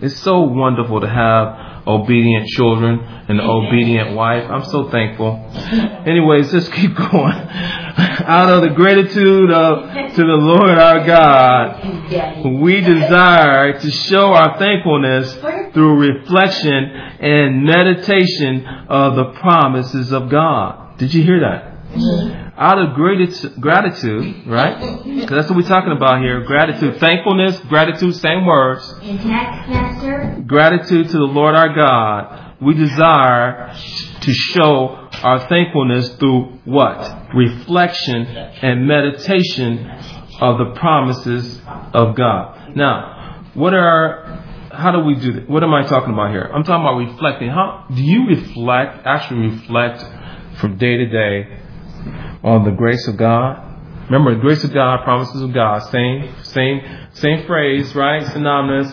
It's 0.00 0.18
so 0.20 0.42
wonderful 0.42 1.00
to 1.00 1.08
have 1.08 1.86
obedient 1.86 2.46
children 2.48 3.00
and 3.00 3.40
an 3.40 3.46
obedient 3.46 4.14
wife. 4.14 4.48
I'm 4.48 4.64
so 4.64 4.90
thankful. 4.90 5.34
Anyways, 6.06 6.52
let's 6.52 6.68
keep 6.68 6.94
going. 7.10 7.34
Out 7.34 8.50
of 8.50 8.62
the 8.62 8.74
gratitude 8.76 9.50
of 9.50 9.90
to 10.14 10.22
the 10.22 10.36
Lord 10.36 10.78
our 10.78 11.04
God, 11.06 12.60
we 12.62 12.80
desire 12.80 13.78
to 13.80 13.90
show 13.90 14.32
our 14.34 14.58
thankfulness 14.58 15.34
through 15.72 15.98
reflection 15.98 16.84
and 17.20 17.64
meditation 17.64 18.66
of 18.88 19.16
the 19.16 19.32
promises 19.40 20.12
of 20.12 20.28
God. 20.28 20.98
Did 20.98 21.14
you 21.14 21.22
hear 21.22 21.40
that? 21.40 21.77
Mm-hmm. 21.98 22.48
Out 22.58 22.78
of 22.78 22.94
gratitude, 22.94 23.60
gratitude 23.60 24.46
right? 24.46 24.78
'Cause 24.78 25.28
that's 25.30 25.48
what 25.48 25.56
we're 25.56 25.62
talking 25.68 25.92
about 25.92 26.20
here. 26.20 26.40
Gratitude, 26.40 26.96
thankfulness, 26.96 27.58
gratitude, 27.68 28.14
same 28.16 28.44
words. 28.44 28.82
Gratitude 30.46 31.08
to 31.10 31.18
the 31.18 31.24
Lord 31.24 31.54
our 31.54 31.68
God. 31.74 32.54
We 32.60 32.74
desire 32.74 33.72
to 34.20 34.32
show 34.32 35.08
our 35.22 35.38
thankfulness 35.48 36.16
through 36.16 36.58
what? 36.64 37.28
Reflection 37.34 38.26
and 38.26 38.86
meditation 38.88 39.88
of 40.40 40.58
the 40.58 40.72
promises 40.74 41.60
of 41.94 42.16
God. 42.16 42.74
Now, 42.76 43.42
what 43.54 43.74
are 43.74 44.38
how 44.72 44.92
do 44.92 45.00
we 45.00 45.14
do 45.16 45.32
that? 45.32 45.50
What 45.50 45.62
am 45.64 45.74
I 45.74 45.82
talking 45.84 46.12
about 46.12 46.30
here? 46.30 46.48
I'm 46.54 46.62
talking 46.62 46.84
about 46.84 46.98
reflecting. 46.98 47.48
How 47.50 47.84
do 47.92 48.02
you 48.02 48.26
reflect, 48.28 49.06
actually 49.06 49.48
reflect 49.48 50.04
from 50.58 50.76
day 50.76 50.96
to 50.96 51.06
day 51.06 51.48
on 52.42 52.64
the 52.64 52.70
grace 52.70 53.06
of 53.08 53.16
God? 53.16 53.64
Remember, 54.10 54.34
the 54.34 54.40
grace 54.40 54.64
of 54.64 54.72
God, 54.72 55.04
promises 55.04 55.42
of 55.42 55.52
God, 55.52 55.80
same, 55.90 56.34
same, 56.42 56.80
same 57.12 57.46
phrase, 57.46 57.94
right? 57.94 58.26
Synonymous. 58.32 58.90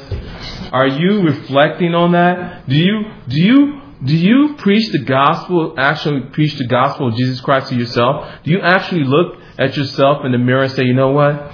Are 0.73 0.87
you 0.87 1.21
reflecting 1.21 1.95
on 1.95 2.11
that? 2.11 2.67
Do 2.67 2.75
you, 2.75 3.03
do 3.29 3.41
you, 3.41 3.81
do 4.03 4.15
you 4.15 4.55
preach 4.57 4.91
the 4.91 4.99
gospel, 4.99 5.75
actually 5.77 6.21
preach 6.31 6.57
the 6.57 6.67
gospel 6.67 7.07
of 7.07 7.15
Jesus 7.15 7.39
Christ 7.39 7.69
to 7.69 7.75
yourself? 7.75 8.29
Do 8.43 8.51
you 8.51 8.59
actually 8.59 9.05
look 9.05 9.39
at 9.57 9.77
yourself 9.77 10.25
in 10.25 10.33
the 10.33 10.37
mirror 10.37 10.63
and 10.63 10.71
say, 10.73 10.83
you 10.83 10.93
know 10.93 11.11
what? 11.11 11.49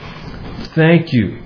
Thank 0.74 1.14
you, 1.14 1.44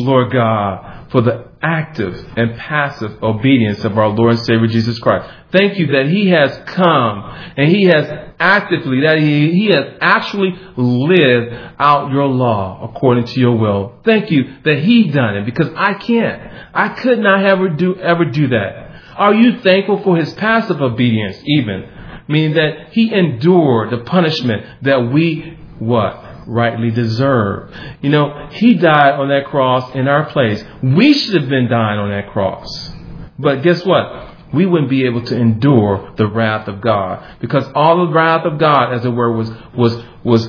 Lord 0.00 0.32
God, 0.32 1.10
for 1.10 1.20
the 1.20 1.48
active 1.62 2.26
and 2.36 2.56
passive 2.56 3.22
obedience 3.22 3.84
of 3.84 3.96
our 3.96 4.08
Lord 4.08 4.34
and 4.34 4.44
Savior 4.44 4.66
Jesus 4.66 4.98
Christ. 4.98 5.28
Thank 5.52 5.78
you 5.78 5.86
that 5.88 6.06
He 6.06 6.28
has 6.30 6.56
come 6.66 7.22
and 7.56 7.68
He 7.68 7.84
has 7.84 8.31
actively, 8.42 9.02
that 9.02 9.18
He, 9.18 9.52
he 9.52 9.66
has 9.66 9.94
actually 10.00 10.58
lived 10.76 11.54
out 11.78 12.10
your 12.10 12.26
law 12.26 12.90
according 12.90 13.26
to 13.26 13.40
your 13.40 13.56
will. 13.56 13.94
Thank 14.04 14.30
you 14.30 14.56
that 14.64 14.80
He 14.80 15.08
done 15.08 15.36
it 15.36 15.46
because 15.46 15.68
I 15.76 15.94
can't. 15.94 16.52
I 16.74 16.88
could 16.90 17.20
not 17.20 17.44
ever 17.44 17.68
do, 17.68 17.94
ever 17.96 18.24
do 18.24 18.48
that. 18.48 19.00
Are 19.16 19.34
you 19.34 19.60
thankful 19.60 20.02
for 20.02 20.16
His 20.16 20.32
passive 20.34 20.82
obedience 20.82 21.38
even? 21.46 21.88
Meaning 22.28 22.54
that 22.54 22.92
He 22.92 23.12
endured 23.14 23.90
the 23.90 24.04
punishment 24.04 24.66
that 24.82 25.12
we, 25.12 25.58
what? 25.78 26.30
rightly 26.46 26.90
deserve. 26.90 27.72
You 28.00 28.10
know, 28.10 28.48
He 28.50 28.74
died 28.74 29.14
on 29.14 29.28
that 29.28 29.46
cross 29.46 29.94
in 29.94 30.08
our 30.08 30.26
place. 30.26 30.64
We 30.82 31.12
should 31.14 31.40
have 31.40 31.48
been 31.48 31.68
dying 31.68 32.00
on 32.00 32.10
that 32.10 32.32
cross. 32.32 32.90
But 33.38 33.62
guess 33.62 33.84
what? 33.84 34.31
We 34.52 34.66
wouldn't 34.66 34.90
be 34.90 35.06
able 35.06 35.22
to 35.22 35.36
endure 35.36 36.12
the 36.16 36.26
wrath 36.26 36.68
of 36.68 36.80
God 36.80 37.38
because 37.40 37.64
all 37.74 38.06
the 38.06 38.12
wrath 38.12 38.44
of 38.44 38.58
God, 38.58 38.92
as 38.92 39.04
it 39.04 39.10
were, 39.10 39.32
was 39.32 39.50
was 39.74 40.02
was 40.24 40.48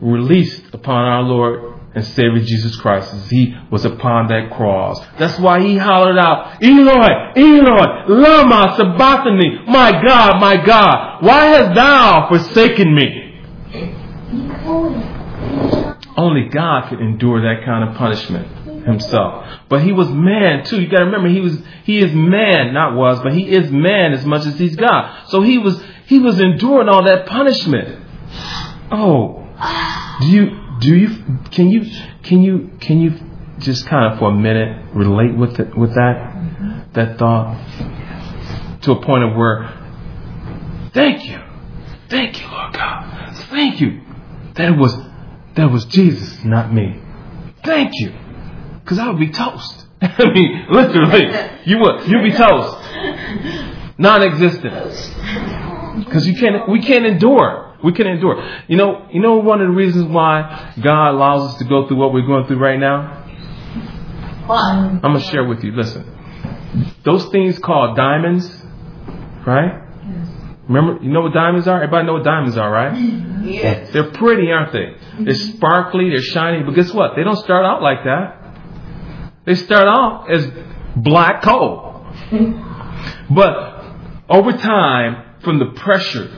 released 0.00 0.74
upon 0.74 1.04
our 1.04 1.22
Lord 1.22 1.80
and 1.94 2.04
Savior 2.04 2.40
Jesus 2.40 2.76
Christ 2.76 3.12
as 3.14 3.30
He 3.30 3.56
was 3.70 3.84
upon 3.84 4.28
that 4.28 4.50
cross. 4.50 5.00
That's 5.18 5.38
why 5.38 5.60
He 5.60 5.76
hollered 5.76 6.18
out, 6.18 6.62
Eloi, 6.62 7.32
Eloi, 7.36 8.04
lama 8.08 8.74
sabachthani, 8.76 9.66
my 9.66 9.92
God, 9.92 10.40
my 10.40 10.56
God, 10.64 11.22
why 11.22 11.44
hast 11.46 11.74
Thou 11.74 12.28
forsaken 12.28 12.94
me? 12.94 13.22
Only 16.16 16.48
God 16.48 16.88
could 16.88 17.00
endure 17.00 17.40
that 17.42 17.64
kind 17.64 17.88
of 17.88 17.96
punishment 17.96 18.65
himself. 18.86 19.44
But 19.68 19.82
he 19.82 19.92
was 19.92 20.08
man 20.08 20.64
too. 20.64 20.80
You 20.80 20.88
gotta 20.88 21.06
remember 21.06 21.28
he 21.28 21.40
was 21.40 21.58
he 21.84 21.98
is 21.98 22.12
man, 22.14 22.72
not 22.72 22.94
was, 22.94 23.20
but 23.20 23.32
he 23.32 23.48
is 23.48 23.70
man 23.70 24.12
as 24.12 24.24
much 24.24 24.46
as 24.46 24.58
he's 24.58 24.76
God. 24.76 25.28
So 25.28 25.42
he 25.42 25.58
was 25.58 25.82
he 26.06 26.18
was 26.18 26.40
enduring 26.40 26.88
all 26.88 27.04
that 27.04 27.26
punishment. 27.26 28.04
Oh. 28.90 29.42
Do 30.20 30.26
you 30.28 30.78
do 30.80 30.96
you 30.96 31.08
can 31.50 31.70
you 31.70 31.90
can 32.22 32.42
you 32.42 32.70
can 32.80 33.00
you 33.00 33.14
just 33.58 33.86
kind 33.86 34.12
of 34.12 34.18
for 34.18 34.30
a 34.30 34.34
minute 34.34 34.94
relate 34.94 35.36
with 35.36 35.58
it 35.58 35.76
with 35.76 35.94
that 35.94 36.16
mm-hmm. 36.16 36.92
that 36.92 37.18
thought 37.18 37.56
to 38.82 38.92
a 38.92 39.02
point 39.02 39.24
of 39.24 39.36
where 39.36 39.72
thank 40.92 41.24
you. 41.24 41.40
Thank 42.08 42.40
you, 42.40 42.48
Lord 42.48 42.72
God. 42.72 43.34
Thank 43.50 43.80
you. 43.80 44.02
That 44.54 44.76
was 44.76 44.96
that 45.56 45.70
was 45.70 45.84
Jesus, 45.86 46.44
not 46.44 46.72
me. 46.72 47.00
Thank 47.64 47.92
you. 47.94 48.12
Because 48.86 49.00
I 49.00 49.10
would 49.10 49.18
be 49.18 49.30
toast. 49.30 49.84
I 50.00 50.30
mean, 50.32 50.66
literally. 50.70 51.26
You 51.64 51.80
would. 51.80 52.06
You'd 52.06 52.22
be 52.22 52.30
toast. 52.30 53.98
Non 53.98 54.22
existent. 54.22 56.04
Because 56.04 56.24
you 56.24 56.36
can't 56.36 56.68
we 56.70 56.80
can't 56.80 57.04
endure. 57.04 57.76
We 57.82 57.92
can 57.92 58.06
endure. 58.06 58.48
You 58.68 58.76
know, 58.76 59.08
you 59.10 59.20
know 59.20 59.38
one 59.38 59.60
of 59.60 59.66
the 59.66 59.74
reasons 59.74 60.06
why 60.06 60.72
God 60.80 61.10
allows 61.10 61.50
us 61.50 61.58
to 61.58 61.64
go 61.64 61.88
through 61.88 61.96
what 61.96 62.12
we're 62.12 62.28
going 62.28 62.46
through 62.46 62.60
right 62.60 62.78
now? 62.78 63.24
I'm 64.48 65.00
gonna 65.00 65.18
share 65.18 65.44
with 65.44 65.64
you. 65.64 65.72
Listen. 65.72 66.04
Those 67.04 67.26
things 67.30 67.58
called 67.58 67.96
diamonds, 67.96 68.48
right? 69.44 69.82
Remember, 70.68 71.02
you 71.02 71.10
know 71.10 71.22
what 71.22 71.32
diamonds 71.32 71.66
are? 71.66 71.82
Everybody 71.82 72.06
know 72.06 72.14
what 72.14 72.24
diamonds 72.24 72.56
are, 72.56 72.70
right? 72.70 72.96
Yes. 73.46 73.92
They're 73.92 74.10
pretty, 74.10 74.50
aren't 74.50 74.72
they? 74.72 74.96
They're 75.22 75.34
mm-hmm. 75.34 75.56
sparkly, 75.56 76.08
they're 76.10 76.20
shiny, 76.20 76.64
but 76.64 76.72
guess 76.72 76.92
what? 76.92 77.12
They 77.14 77.22
don't 77.22 77.36
start 77.36 77.64
out 77.64 77.80
like 77.80 78.02
that. 78.02 78.45
They 79.46 79.54
start 79.54 79.86
off 79.86 80.28
as 80.28 80.46
black 80.96 81.42
coal. 81.42 82.04
But 83.30 83.84
over 84.28 84.52
time, 84.52 85.24
from 85.42 85.60
the 85.60 85.66
pressure 85.66 86.30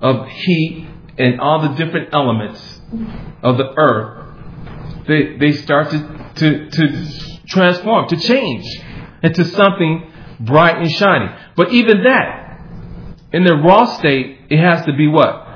of 0.00 0.26
heat 0.26 0.88
and 1.18 1.38
all 1.38 1.60
the 1.68 1.74
different 1.74 2.14
elements 2.14 2.80
of 3.42 3.58
the 3.58 3.72
earth, 3.76 4.26
they, 5.06 5.36
they 5.36 5.52
start 5.52 5.90
to, 5.90 6.30
to, 6.36 6.70
to 6.70 7.38
transform, 7.46 8.08
to 8.08 8.16
change 8.16 8.64
into 9.22 9.44
something 9.44 10.10
bright 10.40 10.78
and 10.78 10.90
shiny. 10.90 11.26
But 11.56 11.72
even 11.72 12.04
that, 12.04 12.66
in 13.32 13.44
their 13.44 13.56
raw 13.56 13.84
state, 13.98 14.38
it 14.48 14.58
has 14.58 14.86
to 14.86 14.94
be 14.94 15.08
what? 15.08 15.46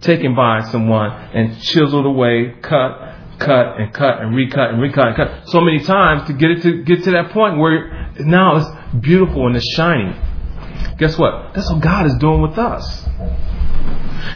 Taken 0.00 0.34
by 0.34 0.62
someone 0.70 1.12
and 1.12 1.60
chiseled 1.62 2.06
away, 2.06 2.54
cut, 2.62 3.09
cut 3.40 3.80
and 3.80 3.92
cut 3.92 4.20
and 4.20 4.36
recut 4.36 4.70
and 4.70 4.80
recut 4.80 5.08
and 5.08 5.16
cut 5.16 5.48
so 5.48 5.60
many 5.60 5.80
times 5.80 6.26
to 6.28 6.34
get 6.34 6.50
it 6.50 6.62
to 6.62 6.84
get 6.84 7.02
to 7.04 7.10
that 7.12 7.30
point 7.30 7.58
where 7.58 8.12
now 8.20 8.56
it's 8.56 8.96
beautiful 9.00 9.46
and 9.46 9.56
it's 9.56 9.68
shining. 9.74 10.14
Guess 10.98 11.18
what? 11.18 11.54
That's 11.54 11.70
what 11.70 11.80
God 11.80 12.06
is 12.06 12.14
doing 12.16 12.42
with 12.42 12.58
us. 12.58 13.08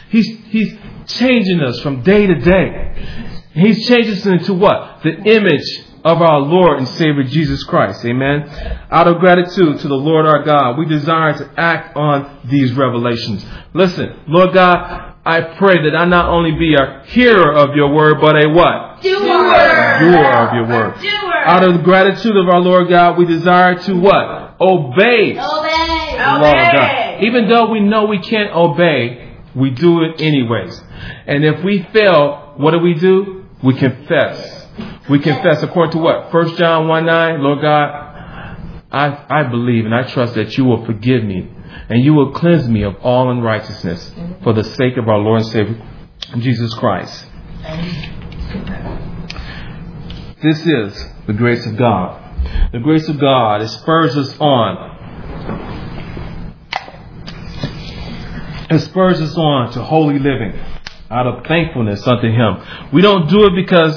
He's 0.09 0.27
He's 0.45 0.77
changing 1.07 1.61
us 1.61 1.79
from 1.81 2.01
day 2.01 2.25
to 2.25 2.35
day. 2.35 3.31
He's 3.53 3.87
changing 3.87 4.13
us 4.13 4.25
into 4.25 4.53
what? 4.53 5.01
The 5.03 5.11
image 5.11 5.85
of 6.03 6.21
our 6.21 6.39
Lord 6.39 6.77
and 6.77 6.87
Savior 6.87 7.23
Jesus 7.23 7.63
Christ. 7.63 8.05
Amen. 8.05 8.47
Out 8.91 9.07
of 9.07 9.19
gratitude 9.19 9.79
to 9.79 9.87
the 9.87 9.95
Lord 9.95 10.25
our 10.27 10.43
God, 10.43 10.77
we 10.77 10.85
desire 10.85 11.33
to 11.33 11.51
act 11.57 11.95
on 11.95 12.41
these 12.45 12.73
revelations. 12.73 13.45
Listen, 13.73 14.19
Lord 14.27 14.53
God, 14.53 15.15
I 15.25 15.41
pray 15.57 15.89
that 15.89 15.95
I 15.97 16.05
not 16.05 16.29
only 16.29 16.51
be 16.51 16.75
a 16.75 17.03
hearer 17.07 17.53
of 17.53 17.75
your 17.75 17.91
word, 17.91 18.21
but 18.21 18.35
a 18.35 18.47
what? 18.49 18.94
Doer. 19.05 19.99
Doer 19.99 20.33
of 20.33 20.53
your 20.53 20.67
word. 20.67 21.01
Doer. 21.01 21.33
Out 21.45 21.63
of 21.63 21.73
the 21.73 21.83
gratitude 21.83 22.35
of 22.35 22.49
our 22.49 22.59
Lord 22.59 22.89
God, 22.89 23.17
we 23.17 23.25
desire 23.25 23.75
to 23.75 23.93
what? 23.95 24.55
Obey 24.59 25.33
the 25.33 26.35
Obey. 26.35 26.67
of 26.67 26.73
God. 26.73 27.23
Even 27.23 27.47
though 27.47 27.69
we 27.69 27.79
know 27.79 28.05
we 28.05 28.19
can't 28.19 28.53
obey, 28.53 29.37
we 29.55 29.69
do 29.69 30.03
it 30.03 30.21
anyways. 30.21 30.81
And 31.27 31.45
if 31.45 31.63
we 31.63 31.83
fail, 31.93 32.53
what 32.57 32.71
do 32.71 32.79
we 32.79 32.93
do? 32.95 33.45
We 33.63 33.75
confess. 33.75 34.67
We 35.09 35.19
confess 35.19 35.63
according 35.63 35.93
to 35.93 35.97
what? 35.99 36.31
First 36.31 36.57
John 36.57 36.87
1 36.87 37.05
9, 37.05 37.41
Lord 37.41 37.61
God, 37.61 38.05
I, 38.91 39.25
I 39.29 39.43
believe 39.43 39.85
and 39.85 39.93
I 39.93 40.03
trust 40.03 40.35
that 40.35 40.57
you 40.57 40.65
will 40.65 40.85
forgive 40.85 41.23
me 41.23 41.49
and 41.89 42.03
you 42.03 42.13
will 42.13 42.31
cleanse 42.31 42.67
me 42.67 42.83
of 42.83 42.95
all 43.03 43.29
unrighteousness 43.29 44.11
for 44.43 44.53
the 44.53 44.63
sake 44.63 44.97
of 44.97 45.07
our 45.07 45.17
Lord 45.17 45.41
and 45.41 45.51
Savior, 45.51 45.87
Jesus 46.39 46.73
Christ. 46.75 47.25
This 50.41 50.65
is 50.65 51.05
the 51.27 51.33
grace 51.33 51.65
of 51.65 51.77
God. 51.77 52.21
The 52.71 52.79
grace 52.79 53.07
of 53.09 53.19
God, 53.19 53.61
it 53.61 53.69
spurs 53.69 54.15
us 54.15 54.37
on 54.39 54.95
It 58.69 58.79
spurs 58.79 59.21
us 59.21 59.37
on 59.37 59.71
to 59.73 59.83
holy 59.83 60.17
living 60.17 60.59
out 61.11 61.27
of 61.27 61.45
thankfulness 61.45 62.05
unto 62.07 62.27
Him. 62.31 62.57
We 62.91 63.01
don't 63.01 63.29
do 63.29 63.45
it 63.45 63.55
because 63.55 63.95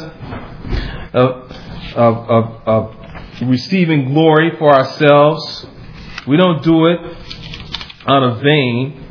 of, 1.15 1.51
of, 1.97 2.31
of, 2.31 2.63
of 2.67 2.97
receiving 3.49 4.13
glory 4.13 4.51
for 4.59 4.75
ourselves. 4.75 5.67
We 6.27 6.37
don't 6.37 6.63
do 6.63 6.87
it 6.87 6.99
out 8.07 8.23
of 8.23 8.43
vain, 8.43 9.05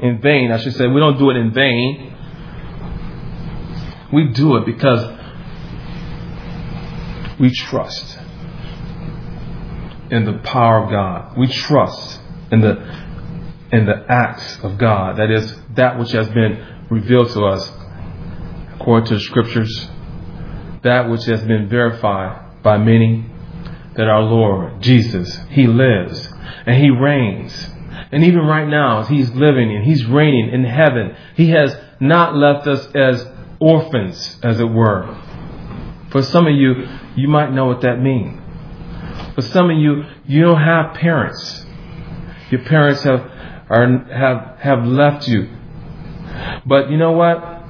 in 0.00 0.20
vain, 0.20 0.52
I 0.52 0.58
should 0.58 0.74
say. 0.74 0.86
We 0.86 1.00
don't 1.00 1.18
do 1.18 1.30
it 1.30 1.36
in 1.36 1.52
vain. 1.52 2.13
We 4.14 4.28
do 4.28 4.56
it 4.56 4.66
because 4.66 5.20
we 7.40 7.50
trust 7.50 8.16
in 10.10 10.24
the 10.24 10.38
power 10.44 10.84
of 10.84 10.90
God. 10.90 11.36
We 11.36 11.48
trust 11.48 12.20
in 12.52 12.60
the 12.60 13.04
in 13.72 13.86
the 13.86 14.04
acts 14.08 14.62
of 14.62 14.78
God. 14.78 15.18
That 15.18 15.32
is 15.32 15.56
that 15.74 15.98
which 15.98 16.12
has 16.12 16.28
been 16.28 16.84
revealed 16.90 17.30
to 17.30 17.44
us 17.44 17.72
according 18.74 19.08
to 19.08 19.14
the 19.14 19.20
scriptures. 19.20 19.88
That 20.82 21.10
which 21.10 21.24
has 21.24 21.42
been 21.42 21.68
verified 21.68 22.62
by 22.62 22.78
many 22.78 23.26
that 23.96 24.06
our 24.06 24.22
Lord 24.22 24.80
Jesus, 24.80 25.40
He 25.50 25.66
lives 25.66 26.28
and 26.66 26.80
He 26.80 26.90
reigns. 26.90 27.70
And 28.12 28.22
even 28.22 28.40
right 28.40 28.68
now, 28.68 29.02
He's 29.02 29.30
living 29.30 29.74
and 29.74 29.84
He's 29.84 30.04
reigning 30.04 30.50
in 30.52 30.62
heaven, 30.62 31.16
He 31.36 31.48
has 31.50 31.76
not 31.98 32.36
left 32.36 32.68
us 32.68 32.86
as 32.94 33.26
orphans, 33.64 34.38
as 34.42 34.60
it 34.60 34.68
were. 34.68 35.06
For 36.10 36.22
some 36.22 36.46
of 36.46 36.54
you, 36.54 36.86
you 37.16 37.28
might 37.28 37.50
know 37.50 37.64
what 37.64 37.80
that 37.80 38.00
means. 38.00 38.40
For 39.34 39.40
some 39.40 39.70
of 39.70 39.78
you, 39.78 40.04
you 40.26 40.42
don't 40.42 40.60
have 40.60 40.94
parents. 40.94 41.64
Your 42.50 42.62
parents 42.62 43.02
have 43.04 43.20
are, 43.70 43.98
have 44.12 44.58
have 44.60 44.84
left 44.84 45.26
you. 45.26 45.48
But 46.66 46.90
you 46.90 46.98
know 46.98 47.12
what? 47.12 47.62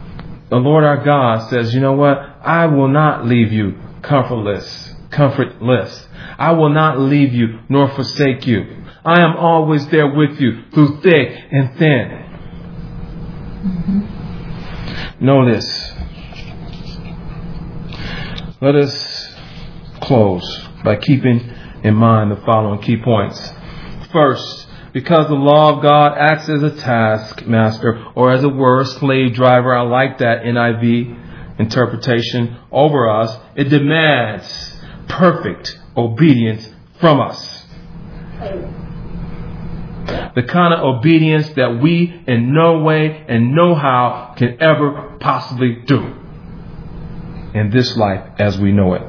The 0.50 0.56
Lord 0.56 0.84
our 0.84 1.02
God 1.04 1.48
says, 1.48 1.72
you 1.72 1.80
know 1.80 1.92
what? 1.94 2.18
I 2.18 2.66
will 2.66 2.88
not 2.88 3.24
leave 3.24 3.52
you 3.52 3.78
comfortless, 4.02 4.94
comfortless. 5.10 6.08
I 6.38 6.52
will 6.52 6.70
not 6.70 6.98
leave 6.98 7.32
you 7.32 7.60
nor 7.68 7.88
forsake 7.94 8.46
you. 8.46 8.82
I 9.04 9.22
am 9.22 9.36
always 9.36 9.86
there 9.88 10.12
with 10.12 10.40
you 10.40 10.64
through 10.72 11.00
thick 11.02 11.30
and 11.50 11.78
thin. 11.78 12.08
Mm-hmm. 13.64 14.13
Know 15.24 15.50
this. 15.50 15.66
Let 18.60 18.74
us 18.74 19.34
close 20.02 20.68
by 20.84 20.96
keeping 20.96 21.50
in 21.82 21.94
mind 21.94 22.30
the 22.30 22.36
following 22.44 22.82
key 22.82 22.98
points. 22.98 23.54
First, 24.12 24.68
because 24.92 25.28
the 25.28 25.34
law 25.34 25.76
of 25.76 25.82
God 25.82 26.18
acts 26.18 26.50
as 26.50 26.62
a 26.62 26.76
taskmaster 26.76 28.04
or 28.14 28.32
as 28.32 28.44
a 28.44 28.84
slave 28.98 29.32
driver, 29.32 29.74
I 29.74 29.80
like 29.80 30.18
that 30.18 30.42
NIV 30.42 31.58
interpretation 31.58 32.58
over 32.70 33.08
us, 33.08 33.34
it 33.56 33.70
demands 33.70 34.76
perfect 35.08 35.80
obedience 35.96 36.68
from 37.00 37.22
us. 37.22 37.64
The 40.34 40.42
kind 40.48 40.74
of 40.74 40.96
obedience 40.96 41.48
that 41.50 41.80
we 41.80 42.22
in 42.26 42.54
no 42.54 42.80
way 42.80 43.24
and 43.28 43.54
no 43.54 43.74
how 43.74 44.34
can 44.36 44.60
ever 44.60 45.16
possibly 45.20 45.82
do 45.86 46.14
in 47.54 47.70
this 47.70 47.96
life 47.96 48.28
as 48.38 48.58
we 48.58 48.72
know 48.72 48.94
it. 48.94 49.02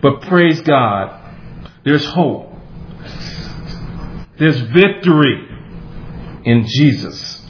But 0.00 0.22
praise 0.22 0.60
God, 0.60 1.18
there's 1.84 2.04
hope. 2.04 2.52
There's 4.38 4.60
victory 4.60 5.48
in 6.44 6.66
Jesus. 6.66 7.40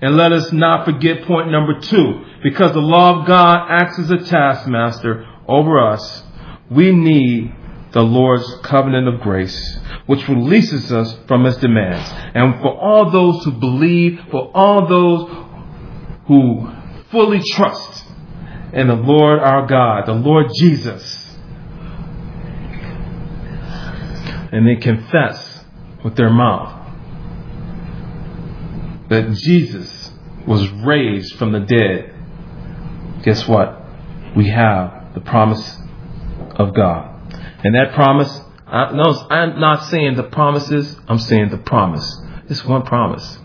And 0.00 0.16
let 0.16 0.32
us 0.32 0.52
not 0.52 0.84
forget 0.84 1.24
point 1.24 1.50
number 1.50 1.80
two. 1.80 2.24
Because 2.42 2.72
the 2.72 2.80
law 2.80 3.20
of 3.20 3.26
God 3.26 3.66
acts 3.68 3.98
as 3.98 4.10
a 4.10 4.18
taskmaster 4.18 5.26
over 5.46 5.84
us, 5.84 6.22
we 6.70 6.92
need 6.92 7.54
the 7.92 8.02
Lord's 8.02 8.46
covenant 8.62 9.08
of 9.08 9.20
grace, 9.20 9.78
which 10.06 10.28
releases 10.28 10.92
us 10.92 11.16
from 11.26 11.44
his 11.44 11.56
demands. 11.56 12.10
And 12.34 12.60
for 12.60 12.78
all 12.78 13.10
those 13.10 13.44
who 13.44 13.52
believe, 13.52 14.20
for 14.30 14.50
all 14.54 14.86
those 14.86 15.46
who 16.26 16.70
fully 17.10 17.40
trust 17.52 18.04
in 18.72 18.88
the 18.88 18.94
Lord 18.94 19.38
our 19.40 19.66
God, 19.66 20.06
the 20.06 20.12
Lord 20.12 20.46
Jesus, 20.58 21.36
and 24.52 24.66
they 24.66 24.76
confess 24.76 25.64
with 26.04 26.16
their 26.16 26.30
mouth 26.30 26.74
that 29.08 29.32
Jesus 29.32 30.12
was 30.46 30.70
raised 30.70 31.34
from 31.36 31.52
the 31.52 31.60
dead, 31.60 32.14
guess 33.22 33.48
what? 33.48 33.82
We 34.36 34.48
have 34.48 35.14
the 35.14 35.20
promise 35.20 35.78
of 36.56 36.74
God. 36.74 37.07
And 37.64 37.74
that 37.74 37.94
promise, 37.94 38.40
I, 38.66 38.92
no, 38.92 39.04
I'm 39.30 39.58
not 39.58 39.84
saying 39.90 40.16
the 40.16 40.24
promises, 40.24 40.96
I'm 41.08 41.18
saying 41.18 41.50
the 41.50 41.58
promise. 41.58 42.20
It's 42.48 42.64
one 42.64 42.82
promise. 42.82 43.38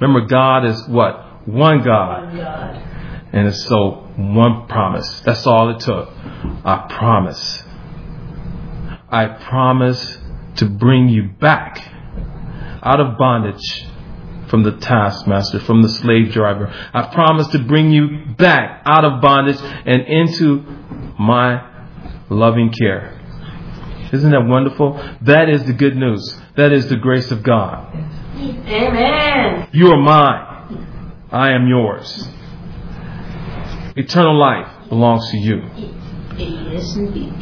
Remember, 0.00 0.26
God 0.26 0.64
is 0.64 0.88
what? 0.88 1.46
One 1.46 1.82
God. 1.84 2.34
And 3.32 3.46
it's 3.46 3.64
so 3.64 4.08
one 4.16 4.66
promise. 4.68 5.20
That's 5.20 5.46
all 5.46 5.70
it 5.70 5.80
took. 5.80 6.08
I 6.64 6.86
promise. 6.98 7.62
I 9.10 9.26
promise 9.26 10.18
to 10.56 10.66
bring 10.66 11.08
you 11.08 11.28
back 11.40 11.78
out 12.82 13.00
of 13.00 13.18
bondage 13.18 13.86
from 14.48 14.62
the 14.62 14.72
taskmaster, 14.72 15.60
from 15.60 15.82
the 15.82 15.88
slave 15.88 16.32
driver. 16.32 16.72
I 16.94 17.12
promise 17.12 17.46
to 17.48 17.58
bring 17.58 17.90
you 17.90 18.34
back 18.36 18.82
out 18.84 19.04
of 19.04 19.20
bondage 19.20 19.58
and 19.60 20.02
into 20.02 20.60
my 21.18 21.62
loving 22.30 22.72
care. 22.72 23.17
Isn't 24.12 24.30
that 24.30 24.46
wonderful? 24.46 24.94
That 25.22 25.48
is 25.48 25.64
the 25.64 25.72
good 25.72 25.96
news. 25.96 26.40
That 26.56 26.72
is 26.72 26.88
the 26.88 26.96
grace 26.96 27.30
of 27.30 27.42
God. 27.42 27.94
Amen. 28.36 29.68
You 29.72 29.88
are 29.88 30.00
mine. 30.00 31.14
I 31.30 31.52
am 31.52 31.66
yours. 31.66 32.28
Eternal 33.96 34.38
life 34.38 34.88
belongs 34.88 35.28
to 35.30 35.36
you. 35.36 35.62
Yes, 36.36 36.94
indeed. 36.96 37.34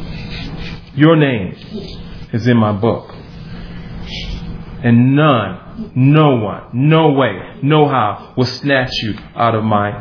Your 0.95 1.15
name 1.15 1.55
is 2.33 2.47
in 2.47 2.57
my 2.57 2.71
book. 2.71 3.13
And 4.83 5.15
none, 5.15 5.91
no 5.95 6.35
one, 6.37 6.63
no 6.73 7.11
way, 7.11 7.59
no 7.61 7.87
how 7.87 8.33
will 8.35 8.45
snatch 8.45 8.91
you 9.03 9.13
out 9.35 9.55
of 9.55 9.63
my 9.63 9.91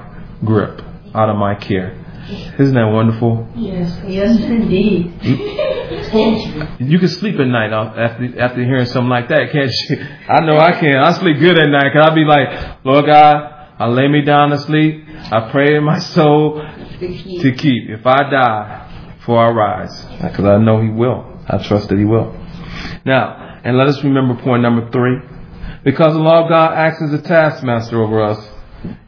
grip, 0.45 0.83
out 1.15 1.29
of 1.29 1.37
my 1.37 1.55
care. 1.55 2.06
Isn't 2.29 2.75
that 2.75 2.91
wonderful? 2.91 3.47
Yes, 3.55 4.01
yes, 4.07 4.39
indeed. 4.41 5.13
You 6.79 6.99
can 6.99 7.09
sleep 7.09 7.39
at 7.39 7.47
night 7.47 7.73
uh, 7.73 7.93
after 7.97 8.41
after 8.41 8.65
hearing 8.65 8.87
something 8.87 9.09
like 9.09 9.29
that, 9.29 9.51
can't 9.53 9.71
you? 9.71 10.05
I 10.29 10.41
know 10.45 10.59
I 10.59 10.73
can. 10.79 10.97
I 10.97 11.13
sleep 11.13 11.39
good 11.39 11.59
at 11.59 11.69
night 11.69 11.93
because 11.93 12.09
I'll 12.09 12.15
be 12.15 12.25
like, 12.25 12.85
Lord 12.85 13.07
God, 13.07 13.37
I 13.79 13.87
lay 13.87 14.09
me 14.09 14.23
down 14.23 14.51
to 14.51 14.59
sleep. 14.59 15.05
I 15.09 15.51
pray 15.51 15.77
in 15.77 15.85
my 15.85 15.99
soul 15.99 16.61
to 17.01 17.53
keep. 17.57 17.91
If 17.91 18.07
I 18.07 18.31
die, 18.31 19.15
before 19.19 19.39
I 19.39 19.51
rise, 19.51 20.05
uh, 20.05 20.29
because 20.29 20.45
I 20.45 20.59
know 20.59 20.81
He 20.83 20.89
will. 20.89 21.41
I 21.47 21.63
trust 21.63 21.89
that 21.89 21.99
He 21.99 22.05
will. 22.05 22.33
Now, 23.05 23.61
and 23.65 23.77
let 23.77 23.87
us 23.87 24.03
remember 24.03 24.41
point 24.43 24.63
number 24.63 24.91
three. 24.91 25.19
Because 25.85 26.15
the 26.15 26.21
law 26.21 26.45
of 26.45 26.49
God 26.49 26.75
acts 26.75 27.01
as 27.01 27.13
a 27.13 27.23
taskmaster 27.23 28.03
over 28.03 28.23
us, 28.25 28.39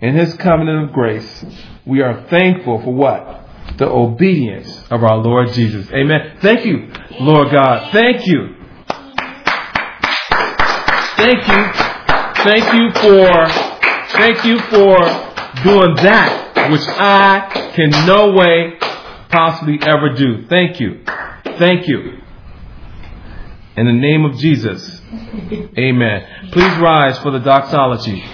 in 0.01 0.15
His 0.15 0.35
covenant 0.35 0.89
of 0.89 0.95
grace, 0.95 1.45
we 1.87 2.03
are 2.03 2.27
thankful 2.29 2.83
for 2.83 2.93
what? 2.93 3.47
The 3.77 3.89
obedience 3.89 4.85
of 4.91 5.05
our 5.05 5.19
Lord 5.19 5.53
Jesus. 5.53 5.91
Amen. 5.93 6.39
Thank 6.41 6.65
you, 6.65 6.91
Lord 7.21 7.53
God. 7.53 7.93
Thank 7.93 8.27
you. 8.27 8.55
Thank 11.17 11.49
you. 11.49 11.89
Thank 12.45 12.73
you 12.73 12.91
for, 12.93 13.49
thank 14.17 14.45
you 14.45 14.59
for 14.71 14.97
doing 15.65 15.97
that 15.97 16.71
which 16.71 16.87
I 16.87 17.73
can 17.75 17.91
no 18.07 18.33
way 18.33 18.79
possibly 19.29 19.79
ever 19.83 20.15
do. 20.15 20.47
Thank 20.47 20.81
you. 20.81 21.03
Thank 21.59 21.89
you. 21.89 22.19
In 23.77 23.87
the 23.87 23.93
name 23.93 24.25
of 24.25 24.37
Jesus. 24.37 25.01
Amen. 25.79 26.51
Please 26.51 26.77
rise 26.79 27.19
for 27.19 27.31
the 27.31 27.39
doxology. 27.39 28.25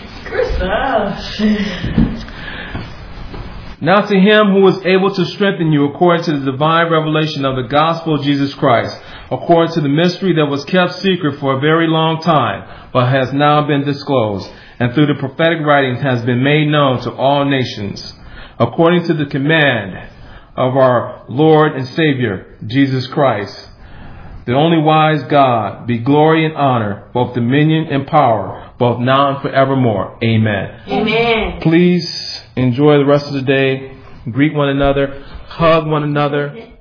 Now 3.80 4.00
to 4.00 4.18
him 4.18 4.52
who 4.52 4.66
is 4.68 4.84
able 4.84 5.14
to 5.14 5.24
strengthen 5.26 5.72
you 5.72 5.84
according 5.86 6.24
to 6.24 6.38
the 6.38 6.52
divine 6.52 6.90
revelation 6.90 7.44
of 7.44 7.56
the 7.56 7.68
gospel 7.68 8.14
of 8.14 8.22
Jesus 8.22 8.54
Christ, 8.54 8.98
according 9.30 9.74
to 9.74 9.80
the 9.80 9.88
mystery 9.88 10.34
that 10.36 10.46
was 10.46 10.64
kept 10.64 10.94
secret 10.94 11.38
for 11.38 11.56
a 11.56 11.60
very 11.60 11.86
long 11.86 12.20
time, 12.22 12.88
but 12.92 13.10
has 13.10 13.32
now 13.32 13.66
been 13.66 13.84
disclosed, 13.84 14.50
and 14.78 14.94
through 14.94 15.06
the 15.06 15.14
prophetic 15.20 15.60
writings 15.60 16.00
has 16.00 16.24
been 16.24 16.42
made 16.42 16.68
known 16.68 17.00
to 17.02 17.12
all 17.12 17.44
nations, 17.44 18.14
according 18.58 19.04
to 19.04 19.14
the 19.14 19.26
command 19.26 20.08
of 20.56 20.76
our 20.76 21.24
Lord 21.28 21.74
and 21.76 21.86
Savior, 21.88 22.56
Jesus 22.66 23.06
Christ. 23.08 23.68
The 24.46 24.54
only 24.54 24.78
wise 24.78 25.22
God, 25.24 25.86
be 25.86 25.98
glory 25.98 26.46
and 26.46 26.56
honor, 26.56 27.10
both 27.12 27.34
dominion 27.34 27.88
and 27.90 28.06
power, 28.06 28.63
both 28.78 29.00
now 29.00 29.34
and 29.34 29.42
forevermore. 29.42 30.18
Amen. 30.22 30.80
Amen. 30.88 31.60
Please 31.60 32.40
enjoy 32.56 32.98
the 32.98 33.04
rest 33.04 33.26
of 33.26 33.34
the 33.34 33.42
day. 33.42 33.96
Greet 34.30 34.54
one 34.54 34.68
another. 34.68 35.22
Hug 35.46 35.86
one 35.86 36.02
another. 36.02 36.73